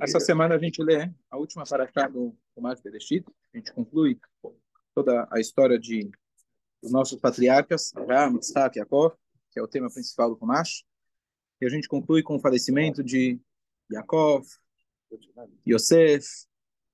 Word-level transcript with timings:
Essa 0.00 0.20
semana 0.20 0.54
a 0.54 0.58
gente 0.58 0.82
lê 0.82 1.10
a 1.30 1.36
última 1.36 1.64
paraxá 1.64 2.08
do 2.08 2.34
Tomás 2.54 2.80
Bereshit. 2.80 3.24
A 3.52 3.58
gente 3.58 3.72
conclui 3.72 4.18
toda 4.94 5.28
a 5.30 5.40
história 5.40 5.78
de 5.78 6.10
dos 6.82 6.90
nossos 6.90 7.20
patriarcas, 7.20 7.94
Abraham, 7.94 8.38
Isaac 8.40 8.76
Jacob, 8.76 9.14
que 9.52 9.60
é 9.60 9.62
o 9.62 9.68
tema 9.68 9.88
principal 9.88 10.30
do 10.30 10.36
Tomás. 10.36 10.82
E 11.60 11.66
a 11.66 11.68
gente 11.68 11.86
conclui 11.86 12.22
com 12.22 12.34
o 12.34 12.40
falecimento 12.40 13.04
de 13.04 13.40
Yaakov, 13.92 14.44
Yosef, 15.66 16.26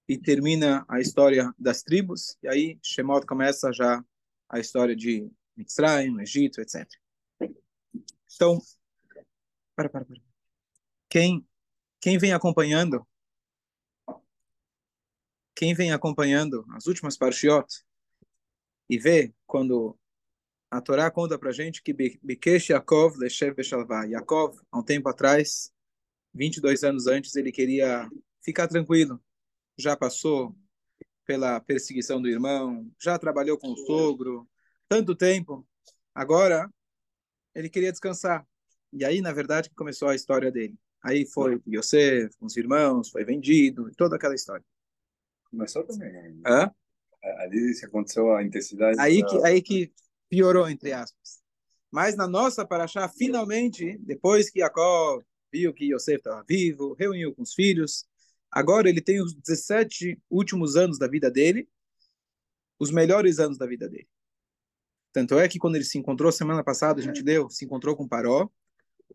e 0.07 0.19
termina 0.19 0.85
a 0.89 1.01
história 1.01 1.53
das 1.59 1.83
tribos. 1.83 2.37
E 2.43 2.49
aí 2.49 2.79
Shemot 2.83 3.27
começa 3.27 3.73
já 3.73 4.05
a 4.49 4.59
história 4.59 4.95
de 4.95 5.31
Mitzrayim, 5.57 6.21
Egito, 6.21 6.61
etc. 6.61 6.87
Então, 8.35 8.61
para, 9.75 9.89
para, 9.89 10.05
para. 10.05 10.28
Quem, 11.09 11.47
quem 12.01 12.19
vem 12.19 12.33
acompanhando, 12.33 13.07
quem 15.55 15.75
vem 15.75 15.93
acompanhando 15.93 16.65
as 16.71 16.87
últimas 16.87 17.17
parshiot 17.17 17.67
e 18.89 18.99
vê 18.99 19.35
quando 19.47 19.99
a 20.71 20.81
Torá 20.81 21.11
conta 21.11 21.39
para 21.39 21.51
gente 21.51 21.83
que 21.83 21.93
Bikesh 21.93 22.69
Yaakov 22.69 23.17
Leshev 23.17 23.55
Beshalvah. 23.55 24.05
Yaakov, 24.05 24.61
há 24.71 24.79
um 24.79 24.83
tempo 24.83 25.09
atrás, 25.09 25.73
22 26.35 26.85
anos 26.85 27.07
antes, 27.07 27.35
ele 27.37 27.51
queria 27.51 28.09
ficar 28.43 28.69
tranquilo. 28.69 29.21
Já 29.79 29.97
passou 29.97 30.55
pela 31.25 31.61
perseguição 31.61 32.21
do 32.21 32.29
irmão, 32.29 32.91
já 33.01 33.19
trabalhou 33.19 33.59
com 33.59 33.73
o 33.73 33.77
sogro, 33.87 34.49
tanto 34.89 35.15
tempo. 35.15 35.67
Agora, 36.15 36.71
ele 37.55 37.71
queria 37.71 37.91
descansar. 37.93 38.47
E 38.93 39.05
aí, 39.05 39.21
na 39.21 39.33
verdade, 39.33 39.71
começou 39.71 40.09
a 40.09 40.15
história 40.15 40.51
dele. 40.51 40.79
Aí 41.09 41.25
foi 41.25 41.59
Yosef, 41.67 42.37
com 42.37 42.45
os 42.45 42.55
irmãos, 42.55 43.09
foi 43.09 43.25
vendido, 43.25 43.91
toda 43.97 44.17
aquela 44.17 44.35
história. 44.35 44.65
Começou 45.51 45.83
também. 45.83 46.13
Né? 46.13 46.43
Hã? 46.47 46.71
Ali 47.39 47.73
se 47.73 47.87
aconteceu 47.87 48.37
a 48.37 48.43
intensidade. 48.43 49.01
Aí 49.01 49.23
da... 49.23 49.29
que, 49.29 49.45
aí 49.47 49.63
que 49.63 49.93
piorou, 50.29 50.69
entre 50.69 50.93
aspas. 50.93 51.41
Mas 51.91 52.15
na 52.15 52.29
nossa 52.29 52.67
paraxá, 52.67 53.09
finalmente, 53.09 53.97
depois 54.03 54.51
que 54.51 54.61
Jacob 54.61 55.23
viu 55.51 55.73
que 55.73 55.95
Yosef 55.95 56.19
estava 56.19 56.45
vivo, 56.47 56.93
reuniu 56.93 57.35
com 57.35 57.41
os 57.41 57.55
filhos, 57.55 58.07
agora 58.51 58.91
ele 58.91 59.01
tem 59.01 59.23
os 59.23 59.33
17 59.33 60.21
últimos 60.29 60.77
anos 60.77 60.99
da 60.99 61.09
vida 61.09 61.31
dele, 61.31 61.67
os 62.79 62.91
melhores 62.91 63.39
anos 63.39 63.57
da 63.57 63.67
vida 63.67 63.89
dele. 63.89 64.09
Tanto 65.11 65.39
é 65.39 65.49
que 65.49 65.59
quando 65.59 65.77
ele 65.77 65.85
se 65.85 65.97
encontrou 65.97 66.31
semana 66.31 66.63
passada, 66.63 67.01
a 67.01 67.03
gente 67.03 67.23
deu, 67.23 67.49
se 67.49 67.65
encontrou 67.65 67.97
com 67.97 68.05
o 68.05 68.09
Paró, 68.09 68.51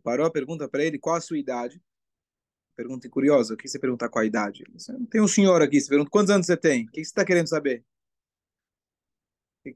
Paró 0.03 0.29
pergunta 0.29 0.67
para 0.67 0.83
ele 0.83 0.99
qual 0.99 1.15
a 1.15 1.21
sua 1.21 1.37
idade. 1.37 1.81
Pergunta 2.75 3.07
curiosa, 3.09 3.53
o 3.53 3.57
que 3.57 3.67
você 3.67 3.79
pergunta 3.79 4.09
qual 4.09 4.23
a 4.23 4.25
idade? 4.25 4.63
Tem 5.09 5.21
um 5.21 5.27
senhor 5.27 5.61
aqui, 5.61 5.79
você 5.79 5.89
pergunta 5.89 6.09
quantos 6.09 6.31
anos 6.31 6.47
você 6.47 6.57
tem? 6.57 6.85
O 6.85 6.91
que 6.91 7.03
você 7.03 7.09
está 7.09 7.23
querendo 7.23 7.47
saber? 7.47 7.85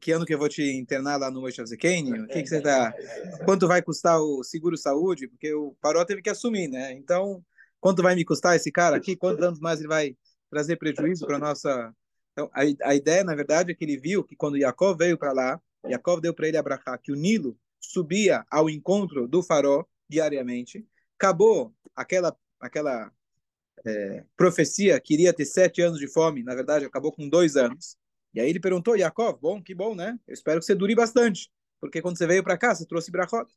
Que 0.02 0.12
ano 0.12 0.26
que 0.26 0.34
eu 0.34 0.38
vou 0.38 0.50
te 0.50 0.64
internar 0.64 1.18
lá 1.18 1.32
no 1.32 1.40
Moshe 1.40 1.66
Zekeni? 1.66 2.20
O 2.20 2.28
que, 2.28 2.42
que 2.42 2.48
você 2.50 2.60
tá? 2.60 2.94
Quanto 3.46 3.68
vai 3.68 3.82
custar 3.82 4.20
o 4.20 4.44
seguro 4.44 4.76
saúde? 4.76 5.30
Porque 5.30 5.54
o 5.54 5.78
Paró 5.80 6.04
teve 6.04 6.22
que 6.22 6.30
assumir, 6.30 6.68
né? 6.68 6.92
Então, 6.94 7.42
quanto 7.80 8.04
vai 8.04 8.14
me 8.14 8.26
custar 8.26 8.56
esse 8.56 8.70
cara 8.70 8.98
aqui? 8.98 9.16
Quantos 9.16 9.46
anos 9.46 9.60
mais 9.62 9.80
ele 9.80 9.88
vai 9.88 10.18
trazer 10.50 10.76
prejuízo 10.76 11.26
para 11.26 11.40
nossa? 11.40 11.96
Então, 12.34 12.50
a, 12.54 12.90
a 12.90 12.96
ideia, 12.96 13.24
na 13.24 13.34
verdade, 13.34 13.72
é 13.72 13.76
que 13.76 13.86
ele 13.86 13.98
viu 13.98 14.26
que 14.26 14.36
quando 14.36 14.60
Jacó 14.60 14.94
veio 14.94 15.18
para 15.18 15.32
lá, 15.32 15.62
Jacó 15.88 16.20
deu 16.20 16.34
para 16.34 16.50
ele 16.50 16.58
abraçar 16.58 16.98
que 16.98 17.12
o 17.12 17.16
Nilo 17.16 17.58
subia 17.80 18.44
ao 18.52 18.70
encontro 18.70 19.26
do 19.26 19.42
Faró 19.42 19.86
diariamente. 20.10 20.88
Acabou 21.18 21.74
aquela 21.96 22.36
aquela 22.60 23.12
é, 23.86 24.26
profecia 24.36 25.00
que 25.00 25.14
iria 25.14 25.34
ter 25.34 25.46
sete 25.46 25.82
anos 25.82 26.00
de 26.00 26.08
fome, 26.08 26.44
na 26.44 26.56
verdade 26.56 26.86
acabou 26.86 27.12
com 27.12 27.30
dois 27.30 27.56
anos. 27.56 27.98
E 28.34 28.40
aí 28.40 28.50
ele 28.50 28.60
perguntou, 28.60 28.96
Yaakov, 28.96 29.40
bom, 29.40 29.62
que 29.62 29.74
bom, 29.74 29.96
né? 29.96 30.20
Eu 30.28 30.34
espero 30.34 30.60
que 30.60 30.66
você 30.66 30.76
dure 30.76 30.96
bastante, 30.96 31.52
porque 31.80 32.02
quando 32.02 32.18
você 32.18 32.28
veio 32.28 32.44
para 32.44 32.58
cá, 32.58 32.76
você 32.76 32.86
trouxe 32.86 33.12
brachot. 33.12 33.48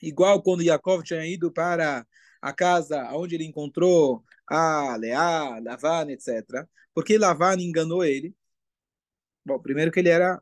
Igual 0.00 0.42
quando 0.42 0.62
Yaakov 0.62 1.02
tinha 1.02 1.24
ido 1.26 1.50
para 1.52 2.06
a 2.40 2.52
casa 2.52 3.10
onde 3.14 3.34
ele 3.36 3.44
encontrou 3.44 4.24
a 4.46 4.96
Leá, 4.96 5.58
Lavan, 5.60 6.10
etc. 6.10 6.68
Porque 6.94 7.16
Lavan 7.18 7.56
enganou 7.60 8.04
ele. 8.04 8.34
Bom, 9.44 9.58
primeiro 9.60 9.90
que 9.90 10.00
ele 10.00 10.08
era 10.08 10.40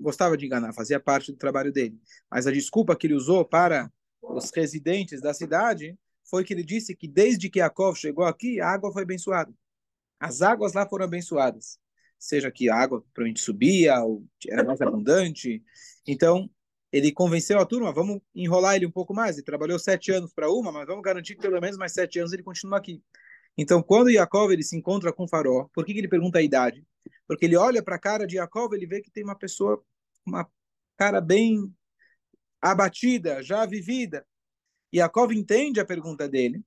gostava 0.00 0.36
de 0.36 0.46
enganar, 0.46 0.72
fazia 0.74 1.00
parte 1.00 1.32
do 1.32 1.38
trabalho 1.38 1.72
dele. 1.72 2.00
Mas 2.30 2.46
a 2.46 2.52
desculpa 2.52 2.96
que 2.96 3.06
ele 3.06 3.14
usou 3.14 3.44
para 3.44 3.90
os 4.22 4.50
residentes 4.54 5.20
da 5.20 5.34
cidade 5.34 5.98
foi 6.24 6.44
que 6.44 6.54
ele 6.54 6.64
disse 6.64 6.94
que 6.94 7.08
desde 7.08 7.50
que 7.50 7.58
Yaakov 7.58 7.96
chegou 7.96 8.24
aqui, 8.24 8.60
a 8.60 8.68
água 8.68 8.92
foi 8.92 9.02
abençoada. 9.02 9.52
As 10.18 10.40
águas 10.40 10.72
lá 10.72 10.88
foram 10.88 11.04
abençoadas 11.04 11.82
seja 12.22 12.52
que 12.52 12.70
a 12.70 12.76
água 12.76 13.02
provavelmente 13.12 13.40
subia, 13.40 14.00
ou 14.00 14.24
era 14.48 14.62
mais 14.62 14.80
abundante. 14.80 15.62
Então, 16.06 16.48
ele 16.92 17.10
convenceu 17.10 17.58
a 17.58 17.66
turma, 17.66 17.92
vamos 17.92 18.20
enrolar 18.32 18.76
ele 18.76 18.86
um 18.86 18.90
pouco 18.92 19.12
mais. 19.12 19.36
Ele 19.36 19.44
trabalhou 19.44 19.78
sete 19.78 20.12
anos 20.12 20.32
para 20.32 20.48
uma, 20.48 20.70
mas 20.70 20.86
vamos 20.86 21.02
garantir 21.02 21.34
que 21.34 21.42
pelo 21.42 21.60
menos 21.60 21.76
mais 21.76 21.92
sete 21.92 22.20
anos 22.20 22.32
ele 22.32 22.44
continua 22.44 22.78
aqui. 22.78 23.02
Então, 23.58 23.82
quando 23.82 24.08
Yaakov 24.08 24.52
ele 24.52 24.62
se 24.62 24.76
encontra 24.76 25.12
com 25.12 25.26
Faró, 25.26 25.68
por 25.74 25.84
que, 25.84 25.92
que 25.92 25.98
ele 25.98 26.08
pergunta 26.08 26.38
a 26.38 26.42
idade? 26.42 26.86
Porque 27.26 27.44
ele 27.44 27.56
olha 27.56 27.82
para 27.82 27.96
a 27.96 27.98
cara 27.98 28.24
de 28.24 28.36
Yaakov, 28.36 28.72
ele 28.72 28.86
vê 28.86 29.00
que 29.00 29.10
tem 29.10 29.24
uma 29.24 29.36
pessoa, 29.36 29.82
uma 30.24 30.48
cara 30.96 31.20
bem 31.20 31.74
abatida, 32.62 33.42
já 33.42 33.66
vivida. 33.66 34.24
Yaakov 34.94 35.32
entende 35.32 35.80
a 35.80 35.84
pergunta 35.84 36.28
dele. 36.28 36.62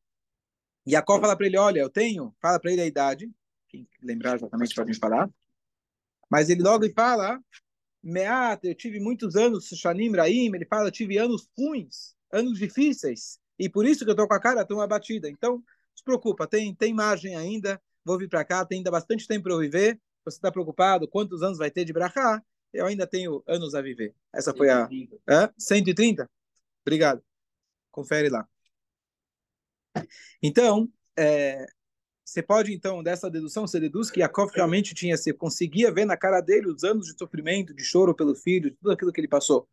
Yaakov 0.88 1.22
fala 1.22 1.36
para 1.36 1.48
ele, 1.48 1.58
olha, 1.58 1.80
eu 1.80 1.90
tenho, 1.90 2.36
fala 2.42 2.60
para 2.60 2.72
ele 2.72 2.82
a 2.82 2.86
idade. 2.86 3.32
Quem 3.70 3.88
lembrar 4.02 4.36
exatamente 4.36 4.76
pode 4.76 4.90
me 4.90 4.96
falar. 4.98 5.30
Mas 6.30 6.50
ele 6.50 6.62
logo 6.62 6.88
fala, 6.94 7.40
Meat, 8.04 8.64
eu 8.64 8.76
tive 8.76 9.00
muitos 9.00 9.36
anos, 9.36 9.68
Shanim 9.70 10.12
Raim, 10.12 10.54
ele 10.54 10.66
fala, 10.66 10.88
eu 10.88 10.92
tive 10.92 11.18
anos 11.18 11.48
ruins, 11.58 12.16
anos 12.32 12.60
difíceis, 12.60 13.40
e 13.58 13.70
por 13.70 13.86
isso 13.86 14.04
que 14.04 14.10
eu 14.10 14.14
estou 14.14 14.28
com 14.28 14.34
a 14.34 14.40
cara 14.40 14.66
tão 14.66 14.82
abatida. 14.82 15.30
Então, 15.30 15.64
se 15.96 16.04
preocupa, 16.04 16.46
tem, 16.46 16.76
tem 16.76 16.94
margem 16.94 17.36
ainda, 17.36 17.82
vou 18.04 18.18
vir 18.18 18.28
para 18.28 18.44
cá, 18.44 18.66
tem 18.66 18.80
ainda 18.80 18.92
bastante 18.92 19.28
tempo 19.28 19.44
para 19.44 19.54
eu 19.54 19.60
viver. 19.60 20.00
Você 20.26 20.38
está 20.38 20.52
preocupado 20.52 21.08
quantos 21.08 21.42
anos 21.42 21.58
vai 21.58 21.72
ter 21.72 21.86
de 21.86 21.94
brachá? 21.94 22.44
Eu 22.76 22.86
ainda 22.86 23.08
tenho 23.08 23.44
anos 23.48 23.74
a 23.74 23.82
viver. 23.82 24.14
Essa 24.34 24.54
foi 24.54 24.70
a... 24.70 24.88
130. 24.88 25.18
Hã? 25.28 25.54
130? 25.58 26.30
Obrigado. 26.82 27.24
Confere 27.92 28.30
lá. 28.30 28.48
Então, 30.44 30.92
é, 31.18 31.66
você 32.24 32.42
pode, 32.42 32.74
então, 32.74 33.02
dessa 33.02 33.30
dedução, 33.30 33.66
você 33.66 33.80
deduz 33.80 34.12
que 34.12 34.20
Yaakov 34.20 34.52
realmente 34.54 34.94
tinha, 34.94 35.16
você 35.16 35.32
conseguia 35.32 35.92
ver 35.92 36.06
na 36.06 36.18
cara 36.18 36.42
dele 36.42 36.68
os 36.68 36.84
anos 36.84 37.08
de 37.08 37.18
sofrimento, 37.18 37.74
de 37.74 37.84
choro 37.84 38.14
pelo 38.14 38.36
filho, 38.36 38.72
de 38.72 38.76
tudo 38.78 38.92
aquilo 38.92 39.14
que 39.14 39.22
ele 39.22 39.28
passou. 39.28 39.68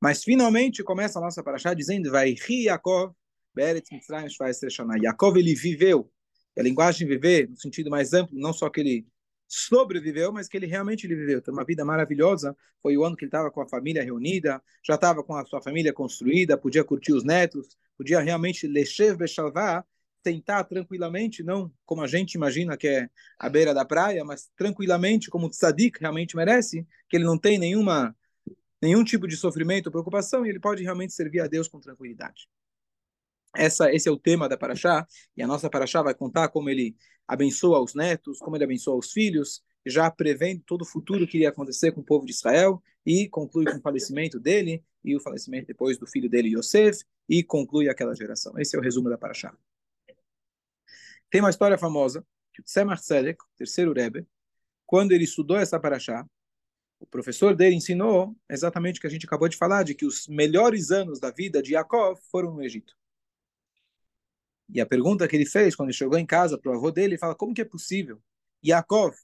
Mas 0.00 0.24
finalmente 0.24 0.82
começa 0.82 1.18
a 1.18 1.22
nossa 1.22 1.42
paraxá 1.44 1.72
dizendo, 1.74 2.10
vai 2.10 2.30
ri 2.30 2.64
Yaakov, 2.64 3.14
Beretz 3.54 3.90
Mitzrayim 3.92 4.28
Shvai 4.28 4.52
Yaakov, 5.00 5.36
ele 5.36 5.54
viveu, 5.54 6.10
a 6.58 6.62
linguagem 6.62 7.06
viver, 7.06 7.48
no 7.48 7.56
sentido 7.56 7.88
mais 7.88 8.12
amplo, 8.12 8.38
não 8.38 8.52
só 8.52 8.68
que 8.68 8.80
ele 8.80 9.06
sobreviveu, 9.54 10.32
mas 10.32 10.48
que 10.48 10.56
ele 10.56 10.66
realmente 10.66 11.06
viveu. 11.06 11.42
Tem 11.42 11.52
uma 11.52 11.64
vida 11.64 11.84
maravilhosa. 11.84 12.56
Foi 12.80 12.96
o 12.96 13.04
ano 13.04 13.14
que 13.14 13.24
ele 13.24 13.28
estava 13.28 13.50
com 13.50 13.60
a 13.60 13.68
família 13.68 14.02
reunida, 14.02 14.62
já 14.82 14.94
estava 14.94 15.22
com 15.22 15.36
a 15.36 15.44
sua 15.44 15.60
família 15.60 15.92
construída, 15.92 16.56
podia 16.56 16.82
curtir 16.82 17.12
os 17.12 17.22
netos, 17.22 17.76
podia 17.96 18.20
realmente 18.20 18.66
lechev 18.66 19.18
bechalvá, 19.18 19.84
tentar 20.22 20.64
tranquilamente, 20.64 21.42
não 21.42 21.70
como 21.84 22.00
a 22.00 22.06
gente 22.06 22.34
imagina 22.34 22.76
que 22.76 22.88
é 22.88 23.10
a 23.38 23.48
beira 23.48 23.74
da 23.74 23.84
praia, 23.84 24.24
mas 24.24 24.50
tranquilamente, 24.56 25.28
como 25.28 25.46
o 25.46 25.50
tzadik 25.50 26.00
realmente 26.00 26.34
merece, 26.34 26.86
que 27.10 27.16
ele 27.16 27.24
não 27.24 27.36
tem 27.36 27.58
nenhuma 27.58 28.16
nenhum 28.80 29.04
tipo 29.04 29.28
de 29.28 29.36
sofrimento 29.36 29.86
ou 29.86 29.92
preocupação 29.92 30.46
e 30.46 30.48
ele 30.48 30.58
pode 30.58 30.82
realmente 30.82 31.12
servir 31.12 31.40
a 31.40 31.46
Deus 31.46 31.68
com 31.68 31.78
tranquilidade. 31.78 32.48
Essa, 33.54 33.92
esse 33.92 34.08
é 34.08 34.12
o 34.12 34.16
tema 34.16 34.48
da 34.48 34.56
Paraxá, 34.56 35.06
e 35.36 35.42
a 35.42 35.46
nossa 35.46 35.68
Paraxá 35.68 36.02
vai 36.02 36.14
contar 36.14 36.48
como 36.48 36.70
ele 36.70 36.96
abençoa 37.26 37.80
os 37.80 37.94
netos, 37.94 38.38
como 38.38 38.56
ele 38.56 38.64
abençoa 38.64 38.96
os 38.96 39.12
filhos, 39.12 39.62
já 39.84 40.10
prevendo 40.10 40.62
todo 40.66 40.82
o 40.82 40.86
futuro 40.86 41.26
que 41.26 41.38
iria 41.38 41.48
acontecer 41.48 41.92
com 41.92 42.00
o 42.00 42.04
povo 42.04 42.24
de 42.24 42.32
Israel, 42.32 42.82
e 43.04 43.28
conclui 43.28 43.64
com 43.64 43.78
o 43.78 43.80
falecimento 43.80 44.38
dele, 44.38 44.82
e 45.04 45.16
o 45.16 45.20
falecimento 45.20 45.66
depois 45.66 45.98
do 45.98 46.06
filho 46.06 46.28
dele, 46.28 46.56
Yosef, 46.56 47.04
e 47.28 47.42
conclui 47.42 47.88
aquela 47.88 48.14
geração. 48.14 48.58
Esse 48.58 48.76
é 48.76 48.78
o 48.78 48.82
resumo 48.82 49.08
da 49.08 49.18
Paraxá. 49.18 49.56
Tem 51.30 51.40
uma 51.40 51.50
história 51.50 51.78
famosa 51.78 52.24
que 52.52 52.60
o 52.60 52.64
Tzemach 52.64 53.00
Tzedek, 53.00 53.42
terceiro 53.56 53.92
Rebbe, 53.92 54.26
quando 54.84 55.12
ele 55.12 55.24
estudou 55.24 55.56
essa 55.56 55.80
paraxá, 55.80 56.28
o 57.00 57.06
professor 57.06 57.56
dele 57.56 57.74
ensinou 57.74 58.36
exatamente 58.50 58.98
o 58.98 59.00
que 59.00 59.06
a 59.06 59.10
gente 59.10 59.24
acabou 59.24 59.48
de 59.48 59.56
falar, 59.56 59.82
de 59.82 59.94
que 59.94 60.04
os 60.04 60.28
melhores 60.28 60.90
anos 60.90 61.18
da 61.18 61.30
vida 61.30 61.62
de 61.62 61.72
Yaakov 61.72 62.20
foram 62.30 62.52
no 62.52 62.62
Egito. 62.62 62.94
E 64.72 64.80
a 64.80 64.86
pergunta 64.86 65.28
que 65.28 65.36
ele 65.36 65.46
fez 65.46 65.76
quando 65.76 65.90
ele 65.90 65.96
chegou 65.96 66.18
em 66.18 66.26
casa 66.26 66.58
para 66.58 66.72
o 66.72 66.74
avô 66.74 66.90
dele, 66.90 67.14
ele 67.14 67.18
fala, 67.18 67.34
como 67.34 67.54
que 67.54 67.60
é 67.60 67.64
possível? 67.64 68.22
Yaakov, 68.64 69.14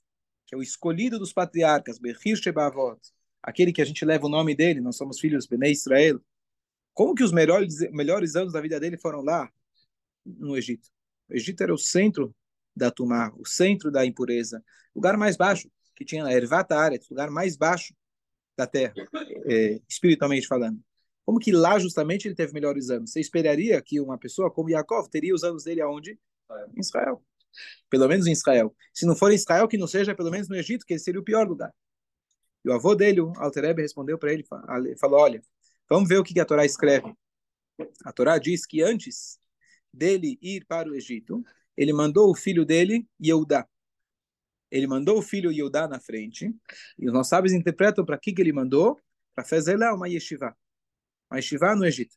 que 0.46 0.54
é 0.54 0.58
o 0.58 0.62
escolhido 0.62 1.18
dos 1.18 1.32
patriarcas, 1.32 1.98
Bechir 1.98 2.36
Shebavot, 2.36 3.00
aquele 3.42 3.72
que 3.72 3.80
a 3.80 3.84
gente 3.84 4.04
leva 4.04 4.26
o 4.26 4.30
nome 4.30 4.54
dele, 4.54 4.80
nós 4.80 4.96
somos 4.96 5.18
filhos 5.18 5.44
de 5.44 5.56
Bnei 5.56 5.72
Israel, 5.72 6.20
como 6.92 7.14
que 7.14 7.22
os 7.22 7.32
melhores, 7.32 7.78
melhores 7.92 8.36
anos 8.36 8.52
da 8.52 8.60
vida 8.60 8.78
dele 8.78 8.98
foram 8.98 9.22
lá? 9.22 9.50
no 10.36 10.56
Egito. 10.56 10.88
O 11.28 11.34
Egito 11.34 11.62
era 11.62 11.72
o 11.72 11.78
centro 11.78 12.34
da 12.74 12.90
Tumá, 12.90 13.32
o 13.36 13.46
centro 13.46 13.90
da 13.90 14.04
impureza, 14.04 14.62
lugar 14.94 15.16
mais 15.16 15.36
baixo 15.36 15.70
que 15.94 16.04
tinha 16.04 16.30
Ervat 16.30 16.70
Aretz, 16.72 17.08
lugar 17.08 17.30
mais 17.30 17.56
baixo 17.56 17.94
da 18.56 18.66
terra, 18.66 18.94
é, 19.46 19.80
espiritualmente 19.88 20.46
falando. 20.46 20.80
Como 21.28 21.38
que 21.38 21.52
lá 21.52 21.78
justamente 21.78 22.26
ele 22.26 22.34
teve 22.34 22.54
melhores 22.54 22.88
anos? 22.88 23.10
Você 23.10 23.20
esperaria 23.20 23.82
que 23.82 24.00
uma 24.00 24.16
pessoa 24.16 24.50
como 24.50 24.70
Yaakov 24.70 25.10
teria 25.10 25.34
os 25.34 25.44
anos 25.44 25.64
dele 25.64 25.82
aonde? 25.82 26.18
Em 26.74 26.80
Israel. 26.80 27.22
Pelo 27.90 28.08
menos 28.08 28.26
em 28.26 28.32
Israel. 28.32 28.74
Se 28.94 29.04
não 29.04 29.14
for 29.14 29.30
em 29.30 29.34
Israel, 29.34 29.68
que 29.68 29.76
não 29.76 29.86
seja 29.86 30.14
pelo 30.14 30.30
menos 30.30 30.48
no 30.48 30.56
Egito, 30.56 30.86
que 30.86 30.98
seria 30.98 31.20
o 31.20 31.22
pior 31.22 31.46
lugar. 31.46 31.70
E 32.64 32.70
o 32.70 32.72
avô 32.72 32.94
dele, 32.94 33.20
o 33.20 33.34
Alterebe, 33.36 33.82
respondeu 33.82 34.18
para 34.18 34.32
ele, 34.32 34.42
falou, 34.98 35.20
olha, 35.20 35.42
vamos 35.86 36.08
ver 36.08 36.16
o 36.16 36.24
que 36.24 36.40
a 36.40 36.46
Torá 36.46 36.64
escreve. 36.64 37.12
A 38.06 38.10
Torá 38.10 38.38
diz 38.38 38.64
que 38.64 38.80
antes 38.80 39.38
dele 39.92 40.38
ir 40.40 40.64
para 40.64 40.88
o 40.88 40.94
Egito, 40.94 41.44
ele 41.76 41.92
mandou 41.92 42.30
o 42.30 42.34
filho 42.34 42.64
dele, 42.64 43.06
Yehudá. 43.22 43.68
Ele 44.70 44.86
mandou 44.86 45.18
o 45.18 45.22
filho 45.22 45.52
Yehudá 45.52 45.86
na 45.86 46.00
frente, 46.00 46.50
e 46.98 47.06
os 47.06 47.12
nossos 47.12 47.28
sábios 47.28 47.52
interpretam 47.52 48.02
para 48.02 48.16
que, 48.16 48.32
que 48.32 48.40
ele 48.40 48.50
mandou? 48.50 48.98
Para 49.34 49.44
fazer 49.44 49.76
lá 49.76 49.94
uma 49.94 50.08
yeshiva 50.08 50.56
uma 51.30 51.38
yeshiva 51.38 51.74
no 51.74 51.84
Egito. 51.84 52.16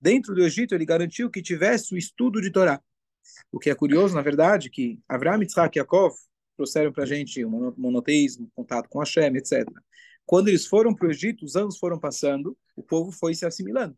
Dentro 0.00 0.34
do 0.34 0.42
Egito, 0.42 0.74
ele 0.74 0.86
garantiu 0.86 1.30
que 1.30 1.42
tivesse 1.42 1.94
o 1.94 1.98
estudo 1.98 2.40
de 2.40 2.50
Torá. 2.50 2.82
O 3.52 3.58
que 3.58 3.70
é 3.70 3.74
curioso, 3.74 4.14
na 4.14 4.22
verdade, 4.22 4.70
que 4.70 4.98
Avraham, 5.08 5.42
Yitzhak 5.42 5.76
e 5.76 5.78
Yaakov 5.78 6.14
trouxeram 6.56 6.92
para 6.92 7.04
a 7.04 7.06
gente 7.06 7.44
o 7.44 7.50
monoteísmo, 7.76 8.50
contato 8.54 8.88
com 8.88 8.98
Hashem, 8.98 9.36
etc. 9.36 9.66
Quando 10.26 10.48
eles 10.48 10.66
foram 10.66 10.94
para 10.94 11.08
o 11.08 11.10
Egito, 11.10 11.44
os 11.44 11.56
anos 11.56 11.78
foram 11.78 11.98
passando, 11.98 12.56
o 12.76 12.82
povo 12.82 13.10
foi 13.10 13.34
se 13.34 13.44
assimilando. 13.44 13.96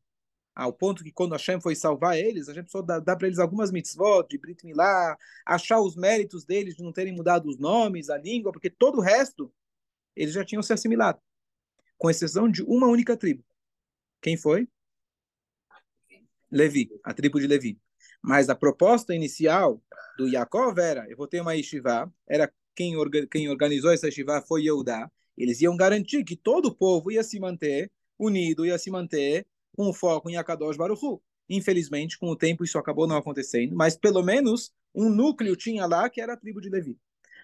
Ao 0.54 0.72
ponto 0.72 1.02
que 1.02 1.12
quando 1.12 1.32
Hashem 1.32 1.60
foi 1.60 1.74
salvar 1.74 2.18
eles, 2.18 2.48
a 2.48 2.52
gente 2.52 2.64
precisou 2.64 2.82
dar, 2.82 3.00
dar 3.00 3.16
para 3.16 3.26
eles 3.26 3.38
algumas 3.38 3.70
mitzvot, 3.70 4.26
de 4.28 4.38
Brit 4.38 4.64
Milá, 4.66 5.16
achar 5.46 5.80
os 5.80 5.96
méritos 5.96 6.44
deles 6.44 6.76
de 6.76 6.82
não 6.82 6.92
terem 6.92 7.14
mudado 7.14 7.48
os 7.48 7.58
nomes, 7.58 8.10
a 8.10 8.18
língua, 8.18 8.52
porque 8.52 8.68
todo 8.68 8.98
o 8.98 9.00
resto 9.00 9.52
eles 10.14 10.34
já 10.34 10.44
tinham 10.44 10.62
se 10.62 10.72
assimilado, 10.72 11.18
com 11.96 12.10
exceção 12.10 12.50
de 12.50 12.62
uma 12.62 12.86
única 12.86 13.16
tribo. 13.16 13.42
Quem 14.22 14.36
foi? 14.36 14.68
Levi, 16.50 16.88
a 17.02 17.12
tribo 17.12 17.40
de 17.40 17.46
Levi. 17.48 17.78
Mas 18.22 18.48
a 18.48 18.54
proposta 18.54 19.14
inicial 19.14 19.82
do 20.16 20.28
Yaakov 20.28 20.78
era, 20.78 21.10
eu 21.10 21.16
vou 21.16 21.26
ter 21.26 21.40
uma 21.40 21.54
yeshiva, 21.54 22.10
era 22.28 22.50
quem, 22.74 22.96
orga, 22.96 23.26
quem 23.26 23.48
organizou 23.48 23.90
essa 23.90 24.06
yeshiva 24.06 24.40
foi 24.46 24.62
Yehudá, 24.62 25.10
eles 25.36 25.60
iam 25.60 25.76
garantir 25.76 26.22
que 26.22 26.36
todo 26.36 26.66
o 26.66 26.74
povo 26.74 27.10
ia 27.10 27.24
se 27.24 27.40
manter 27.40 27.90
unido, 28.18 28.64
ia 28.64 28.78
se 28.78 28.90
manter 28.90 29.44
com 29.74 29.88
o 29.88 29.92
foco 29.92 30.30
em 30.30 30.36
Akadosh 30.36 30.76
Baruchu. 30.76 31.20
Infelizmente, 31.48 32.16
com 32.16 32.28
o 32.28 32.36
tempo 32.36 32.62
isso 32.62 32.78
acabou 32.78 33.08
não 33.08 33.16
acontecendo, 33.16 33.74
mas 33.74 33.96
pelo 33.96 34.22
menos 34.22 34.70
um 34.94 35.08
núcleo 35.08 35.56
tinha 35.56 35.84
lá 35.86 36.08
que 36.08 36.20
era 36.20 36.34
a 36.34 36.36
tribo 36.36 36.60
de 36.60 36.68
Levi. 36.68 36.96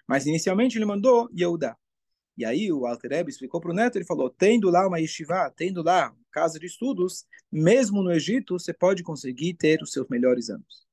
Mas 0.07 0.25
inicialmente 0.25 0.77
ele 0.77 0.85
mandou 0.85 1.29
Yehudá. 1.37 1.75
E 2.37 2.45
aí 2.45 2.71
o 2.71 2.85
Alter 2.85 3.11
Rebbe 3.11 3.31
explicou 3.31 3.59
para 3.59 3.71
o 3.71 3.73
neto, 3.73 3.97
ele 3.97 4.05
falou, 4.05 4.29
tendo 4.29 4.69
lá 4.69 4.87
uma 4.87 4.99
yeshiva, 4.99 5.51
tendo 5.57 5.83
lá 5.83 6.15
casa 6.29 6.59
de 6.59 6.65
estudos, 6.65 7.25
mesmo 7.51 8.01
no 8.03 8.11
Egito, 8.11 8.57
você 8.57 8.73
pode 8.73 9.03
conseguir 9.03 9.53
ter 9.55 9.81
os 9.81 9.91
seus 9.91 10.07
melhores 10.07 10.49
anos. 10.49 10.87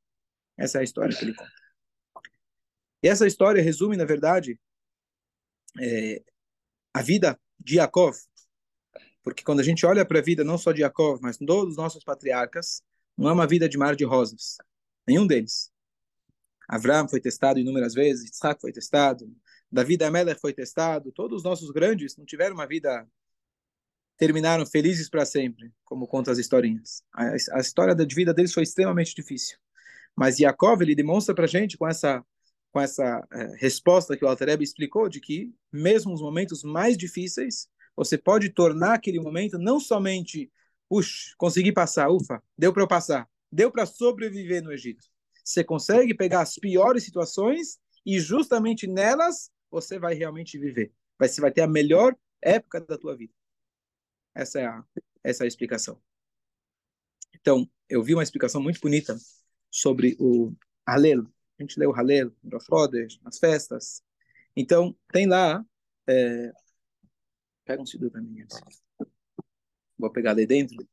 Essa 0.57 0.79
é 0.79 0.81
a 0.81 0.85
história 0.85 1.17
que 1.17 1.25
ele 1.25 1.35
conta. 1.35 1.53
E 3.03 3.09
essa 3.09 3.27
história 3.27 3.63
resume, 3.63 3.97
na 3.97 4.05
verdade, 4.05 4.59
é, 5.81 6.23
a 6.93 7.03
vida 7.03 7.39
de 7.59 7.77
Yaakov. 7.77 8.17
Porque 9.23 9.43
quando 9.45 9.61
a 9.61 9.63
gente 9.63 9.85
olha 9.85 10.05
para 10.05 10.19
a 10.19 10.23
vida 10.23 10.43
não 10.43 10.57
só 10.57 10.73
de 10.73 10.83
Yaakov, 10.83 11.21
mas 11.21 11.37
todos 11.37 11.73
os 11.73 11.77
nossos 11.77 12.03
patriarcas, 12.03 12.83
não 13.17 13.29
é 13.29 13.33
uma 13.33 13.47
vida 13.47 13.69
de 13.69 13.77
mar 13.77 13.95
de 13.95 14.05
rosas. 14.05 14.57
Nenhum 15.07 15.27
deles. 15.27 15.71
Avram 16.69 17.09
foi 17.09 17.21
testado 17.21 17.61
inúmeras 17.61 17.95
vezes, 17.95 18.31
Isaac 18.31 18.61
foi 18.61 18.73
testado, 18.73 19.33
Davi 19.71 19.97
Amelech 20.03 20.41
foi 20.41 20.53
testado, 20.53 21.13
todos 21.13 21.39
os 21.39 21.45
nossos 21.45 21.71
grandes 21.71 22.17
não 22.17 22.25
tiveram 22.25 22.55
uma 22.55 22.67
vida 22.67 23.07
terminaram 24.17 24.65
felizes 24.65 25.09
para 25.09 25.25
sempre, 25.25 25.73
como 25.85 26.07
conta 26.07 26.31
as 26.31 26.39
historinhas. 26.39 27.03
A, 27.13 27.33
a, 27.53 27.61
história 27.61 27.95
da 27.95 28.05
vida 28.05 28.33
deles 28.33 28.53
foi 28.53 28.63
extremamente 28.63 29.15
difícil. 29.15 29.59
Mas 30.15 30.39
Yaakov, 30.39 30.83
ele 30.83 30.95
demonstra 30.95 31.35
para 31.35 31.45
a 31.45 31.49
gente 31.49 31.77
com 31.77 31.87
essa 31.87 32.25
com 32.73 32.81
essa 32.81 33.27
é, 33.33 33.57
resposta 33.59 34.15
que 34.19 34.25
o 34.25 34.29
Alter 34.29 34.61
explicou 34.61 35.09
de 35.09 35.19
que 35.19 35.51
mesmo 35.73 36.13
os 36.13 36.21
momentos 36.21 36.63
mais 36.63 36.95
difíceis, 36.95 37.69
você 37.97 38.19
pode 38.19 38.51
tornar 38.51 38.93
aquele 38.93 39.19
momento 39.19 39.59
não 39.59 39.81
somente, 39.81 40.53
puxa, 40.87 41.35
consegui 41.39 41.73
passar, 41.73 42.11
ufa, 42.11 42.43
deu 42.59 42.75
para 42.75 42.83
eu 42.83 42.87
passar, 42.87 43.27
deu 43.51 43.71
para 43.71 43.87
sobreviver 43.87 44.63
no 44.63 44.71
Egito. 44.71 45.07
Você 45.43 45.65
consegue 45.65 46.13
pegar 46.13 46.43
as 46.43 46.57
piores 46.57 47.03
situações 47.03 47.79
e 48.05 48.21
justamente 48.21 48.87
nelas 48.87 49.51
você 49.71 49.99
vai 49.99 50.13
realmente 50.13 50.59
viver. 50.59 50.93
Você 51.19 51.41
vai 51.41 51.51
ter 51.51 51.63
a 51.63 51.67
melhor 51.67 52.15
época 52.43 52.79
da 52.83 52.99
tua 52.99 53.17
vida. 53.17 53.33
Essa 54.37 54.61
é 54.61 54.67
a, 54.67 54.85
essa 55.25 55.45
é 55.45 55.47
a 55.47 55.49
explicação. 55.49 55.99
Então, 57.35 57.69
eu 57.89 58.03
vi 58.03 58.13
uma 58.13 58.23
explicação 58.23 58.63
muito 58.63 58.79
bonita 58.81 59.17
sobre 59.71 60.15
o 60.21 60.55
Halel. 60.87 61.23
A 61.59 61.63
gente 61.63 61.79
lê 61.81 61.87
o 61.87 61.93
Halel 61.93 62.31
no 62.45 62.59
Rosh 62.59 63.19
nas 63.23 63.39
festas. 63.39 64.03
Então, 64.55 64.95
tem 65.11 65.27
lá... 65.27 65.65
É... 66.07 66.53
Pega 67.65 67.83
um 67.83 67.87
sidur 67.87 68.11
para 68.11 68.21
mim. 68.21 68.43
Assim. 68.43 69.09
Vou 69.99 70.13
pegar 70.13 70.33
ali 70.33 70.47
dentro. 70.47 70.87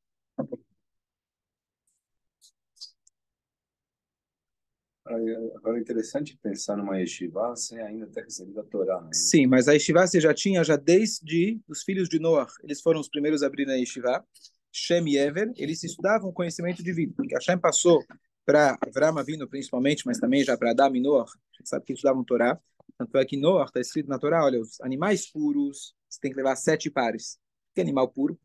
Agora 5.05 5.77
é 5.77 5.81
interessante 5.81 6.37
pensar 6.41 6.77
numa 6.77 6.97
yeshiva 6.97 7.53
sem 7.57 7.79
ainda 7.79 8.07
ter 8.07 8.23
recebido 8.23 8.61
a 8.61 8.63
Torá. 8.63 9.01
Né? 9.01 9.09
Sim, 9.11 9.47
mas 9.47 9.67
a 9.67 9.73
yeshiva 9.73 10.07
você 10.07 10.19
já 10.19 10.33
tinha 10.33 10.63
já 10.63 10.77
desde 10.77 11.59
os 11.67 11.83
filhos 11.83 12.07
de 12.07 12.19
Noah. 12.19 12.47
Eles 12.63 12.81
foram 12.81 13.01
os 13.01 13.09
primeiros 13.09 13.43
a 13.43 13.47
abrir 13.47 13.69
a 13.69 13.73
yeshiva. 13.73 14.25
Shem 14.71 15.07
e 15.09 15.17
Ever, 15.17 15.51
eles 15.55 15.83
estudavam 15.83 16.29
o 16.29 16.33
conhecimento 16.33 16.81
divino. 16.81 17.13
Porque 17.13 17.35
Hashem 17.35 17.59
passou 17.59 18.03
para 18.45 18.77
Avram 18.81 19.17
Avinu 19.17 19.47
principalmente, 19.47 20.05
mas 20.05 20.19
também 20.19 20.43
já 20.43 20.57
para 20.57 20.71
Adam 20.71 20.95
e 20.95 21.01
Noah. 21.01 21.25
A 21.25 21.57
gente 21.57 21.69
sabe 21.69 21.85
que 21.85 21.93
estudavam 21.93 22.23
Torá. 22.23 22.59
Tanto 22.97 23.17
é 23.17 23.25
que 23.25 23.35
Noah 23.35 23.65
está 23.65 23.81
escrito 23.81 24.07
na 24.07 24.17
Torá, 24.17 24.43
olha, 24.43 24.59
os 24.59 24.79
animais 24.81 25.29
puros, 25.29 25.93
você 26.09 26.19
tem 26.21 26.31
que 26.31 26.37
levar 26.37 26.55
sete 26.55 26.89
pares. 26.89 27.37
Que 27.75 27.81
animal 27.81 28.07
puro? 28.07 28.39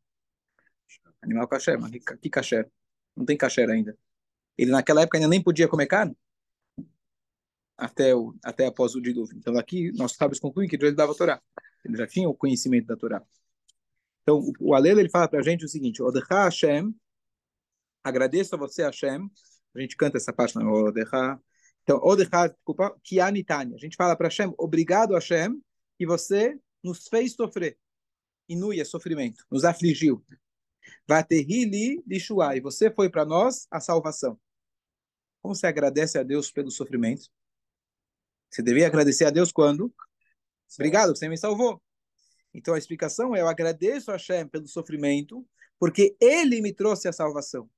Animal 1.23 1.47
kasher, 1.47 1.79
mas 1.79 1.93
que 2.21 2.31
kasher? 2.31 2.69
Não 3.17 3.25
tem 3.25 3.37
kasher 3.37 3.71
ainda. 3.71 3.97
Ele 4.57 4.71
naquela 4.71 5.03
época 5.03 5.19
ainda 5.19 5.29
nem 5.29 5.43
podia 5.43 5.69
comer 5.69 5.87
carne 5.87 6.17
até, 7.79 8.15
o, 8.15 8.35
até 8.43 8.67
após 8.67 8.97
o 8.97 9.01
dilúvio. 9.01 9.39
Então, 9.39 9.57
aqui, 9.57 9.93
nossos 9.93 10.17
sábios 10.17 10.41
concluem 10.41 10.69
que 10.69 10.77
Deus 10.77 10.95
dava 10.97 11.13
a 11.13 11.15
Torá. 11.15 11.41
Ele 11.85 11.97
já 11.97 12.07
tinha 12.07 12.29
o 12.29 12.35
conhecimento 12.35 12.87
da 12.89 12.97
Torá. 12.97 13.23
Então, 14.23 14.41
o, 14.41 14.53
o 14.73 14.87
ele 14.87 15.09
fala 15.09 15.29
para 15.29 15.39
a 15.39 15.43
gente 15.43 15.65
o 15.65 15.69
seguinte, 15.69 16.03
Odecha 16.03 16.45
Hashem, 16.45 16.93
agradeço 18.03 18.55
a 18.55 18.59
você, 18.59 18.83
Hashem, 18.83 19.31
a 19.75 19.81
gente 19.81 19.97
canta 19.97 20.19
essa 20.19 20.33
parte, 20.33 20.57
não, 20.57 20.71
Odecha, 20.71 21.41
então, 21.85 21.99
Odecha, 22.03 22.49
desculpa, 22.49 22.99
Kianitani, 23.03 23.75
a 23.75 23.79
gente 23.79 23.97
fala 23.97 24.17
para 24.17 24.27
Hashem, 24.27 24.53
obrigado, 24.59 25.15
Hashem, 25.15 25.63
que 25.97 26.05
você 26.05 26.59
nos 26.83 27.07
fez 27.09 27.33
sofrer, 27.35 27.79
inuia, 28.49 28.85
sofrimento, 28.85 29.45
nos 29.51 29.65
afligiu. 29.65 30.23
Vaterili 31.07 32.03
Lishuá, 32.07 32.57
e 32.57 32.61
você 32.61 32.91
foi 32.91 33.09
para 33.09 33.25
nós 33.25 33.67
a 33.71 33.81
salvação. 33.81 34.39
Como 35.41 35.55
você 35.55 35.67
agradece 35.67 36.19
a 36.19 36.23
Deus 36.23 36.51
pelo 36.51 36.71
sofrimento? 36.71 37.31
Você 38.51 38.63
devia 38.63 38.87
agradecer 38.87 39.25
a 39.25 39.31
Deus 39.31 39.53
quando? 39.53 39.93
Obrigado, 40.75 41.17
você 41.17 41.29
me 41.29 41.37
salvou. 41.37 41.81
Então 42.55 42.75
a 42.75 42.79
explicação 42.79 43.35
é: 43.35 43.41
eu 43.41 43.49
agradeço 43.49 44.11
a 44.11 44.15
Hashem 44.15 44.47
pelo 44.49 44.67
sofrimento, 44.67 45.47
porque 45.79 46.17
ele 46.21 46.61
me 46.61 46.73
trouxe 46.73 47.09
a 47.09 47.13
salvação. 47.13 47.69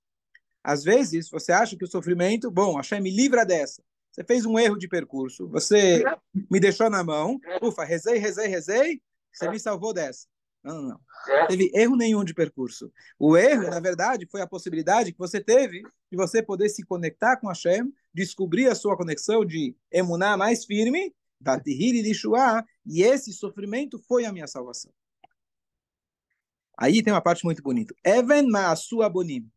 Às 0.63 0.85
vezes 0.85 1.31
você 1.31 1.53
acha 1.53 1.77
que 1.77 1.85
o 1.85 1.91
sofrimento, 1.91 2.51
bom, 2.51 2.77
Hashem 2.77 3.01
me 3.01 3.11
livra 3.11 3.45
dessa. 3.45 3.83
Você 4.11 4.25
fez 4.25 4.45
um 4.45 4.59
erro 4.59 4.77
de 4.77 4.89
percurso, 4.89 5.49
você 5.49 6.03
me 6.51 6.59
deixou 6.59 6.91
na 6.91 7.05
mão, 7.05 7.39
ufa, 7.63 7.85
rezei, 7.85 8.19
rezei, 8.19 8.49
rezei, 8.49 9.01
você 9.33 9.49
me 9.49 9.59
salvou 9.59 9.95
dessa. 9.95 10.27
Não, 10.63 10.75
não, 10.75 10.83
não. 10.83 11.01
Não 11.27 11.47
teve 11.47 11.71
erro 11.75 11.97
nenhum 11.97 12.23
de 12.23 12.35
percurso. 12.35 12.93
O 13.19 13.37
erro, 13.37 13.71
na 13.71 13.81
verdade, 13.81 14.27
foi 14.27 14.43
a 14.43 14.47
possibilidade 14.47 15.13
que 15.13 15.19
você 15.19 15.41
teve 15.41 15.83
de 16.11 16.17
você 16.17 16.43
poder 16.43 16.69
se 16.69 16.85
conectar 16.85 17.37
com 17.37 17.49
Hashem, 17.49 17.93
descobrir 18.13 18.69
a 18.69 18.75
sua 18.75 18.97
conexão 18.97 19.45
de 19.45 19.75
emunar 19.91 20.37
mais 20.37 20.65
firme, 20.65 21.15
Batihir 21.41 21.95
e 21.95 22.03
Lishua, 22.03 22.65
e 22.85 23.03
esse 23.03 23.33
sofrimento 23.33 23.99
foi 24.07 24.27
a 24.27 24.33
minha 24.33 24.47
salvação. 24.47 24.93
Aí 26.77 27.03
tem 27.03 27.13
uma 27.13 27.23
parte 27.23 27.45
muito 27.45 27.63
bonita. 27.63 27.95
Even 28.05 28.49
Maasu 28.49 29.03
Abonim. 29.03 29.51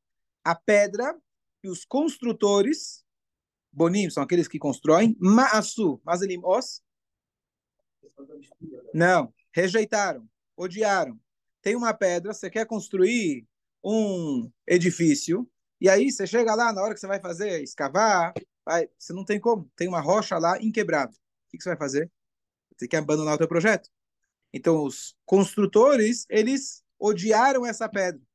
A 0.44 0.56
pedra 0.56 1.18
que 1.62 1.70
os 1.70 1.86
construtores, 1.86 3.04
Bonim 3.72 4.10
são 4.10 4.24
aqueles 4.24 4.48
que 4.48 4.60
constroem, 4.60 5.16
Maasu, 5.20 6.02
Mazelim 6.06 6.42
Os, 6.44 6.82
não, 8.94 9.34
rejeitaram 9.52 10.30
odiaram. 10.58 11.20
Tem 11.62 11.76
uma 11.76 11.94
pedra, 11.94 12.34
você 12.34 12.50
quer 12.50 12.66
construir 12.66 13.48
um 13.84 14.52
edifício, 14.68 15.50
E 15.82 15.90
aí 15.90 16.12
você 16.12 16.26
chega 16.26 16.56
lá, 16.56 16.72
na 16.72 16.82
hora 16.82 16.94
que 16.94 17.00
você 17.00 17.08
vai 17.08 17.20
fazer, 17.20 17.62
escavar, 17.62 18.34
vai, 18.66 18.90
você 18.98 19.12
não 19.12 19.26
tem 19.26 19.40
como. 19.40 19.70
Tem 19.76 19.88
uma 19.88 20.00
rocha 20.00 20.38
lá 20.38 20.58
inquebrável. 20.62 21.16
O 21.16 21.50
que, 21.50 21.62
você 21.62 21.70
vai 21.70 21.78
fazer? 21.78 22.12
Você 22.78 22.88
quer 22.88 22.98
abandonar 22.98 23.36
o 23.36 23.38
teu 23.38 23.48
projeto. 23.48 23.90
Então, 24.54 24.84
os 24.84 25.16
construtores, 25.26 26.26
eles 26.30 26.84
odiaram 26.98 27.66
essa 27.66 27.90
pedra. 27.90 28.22
O 28.22 28.26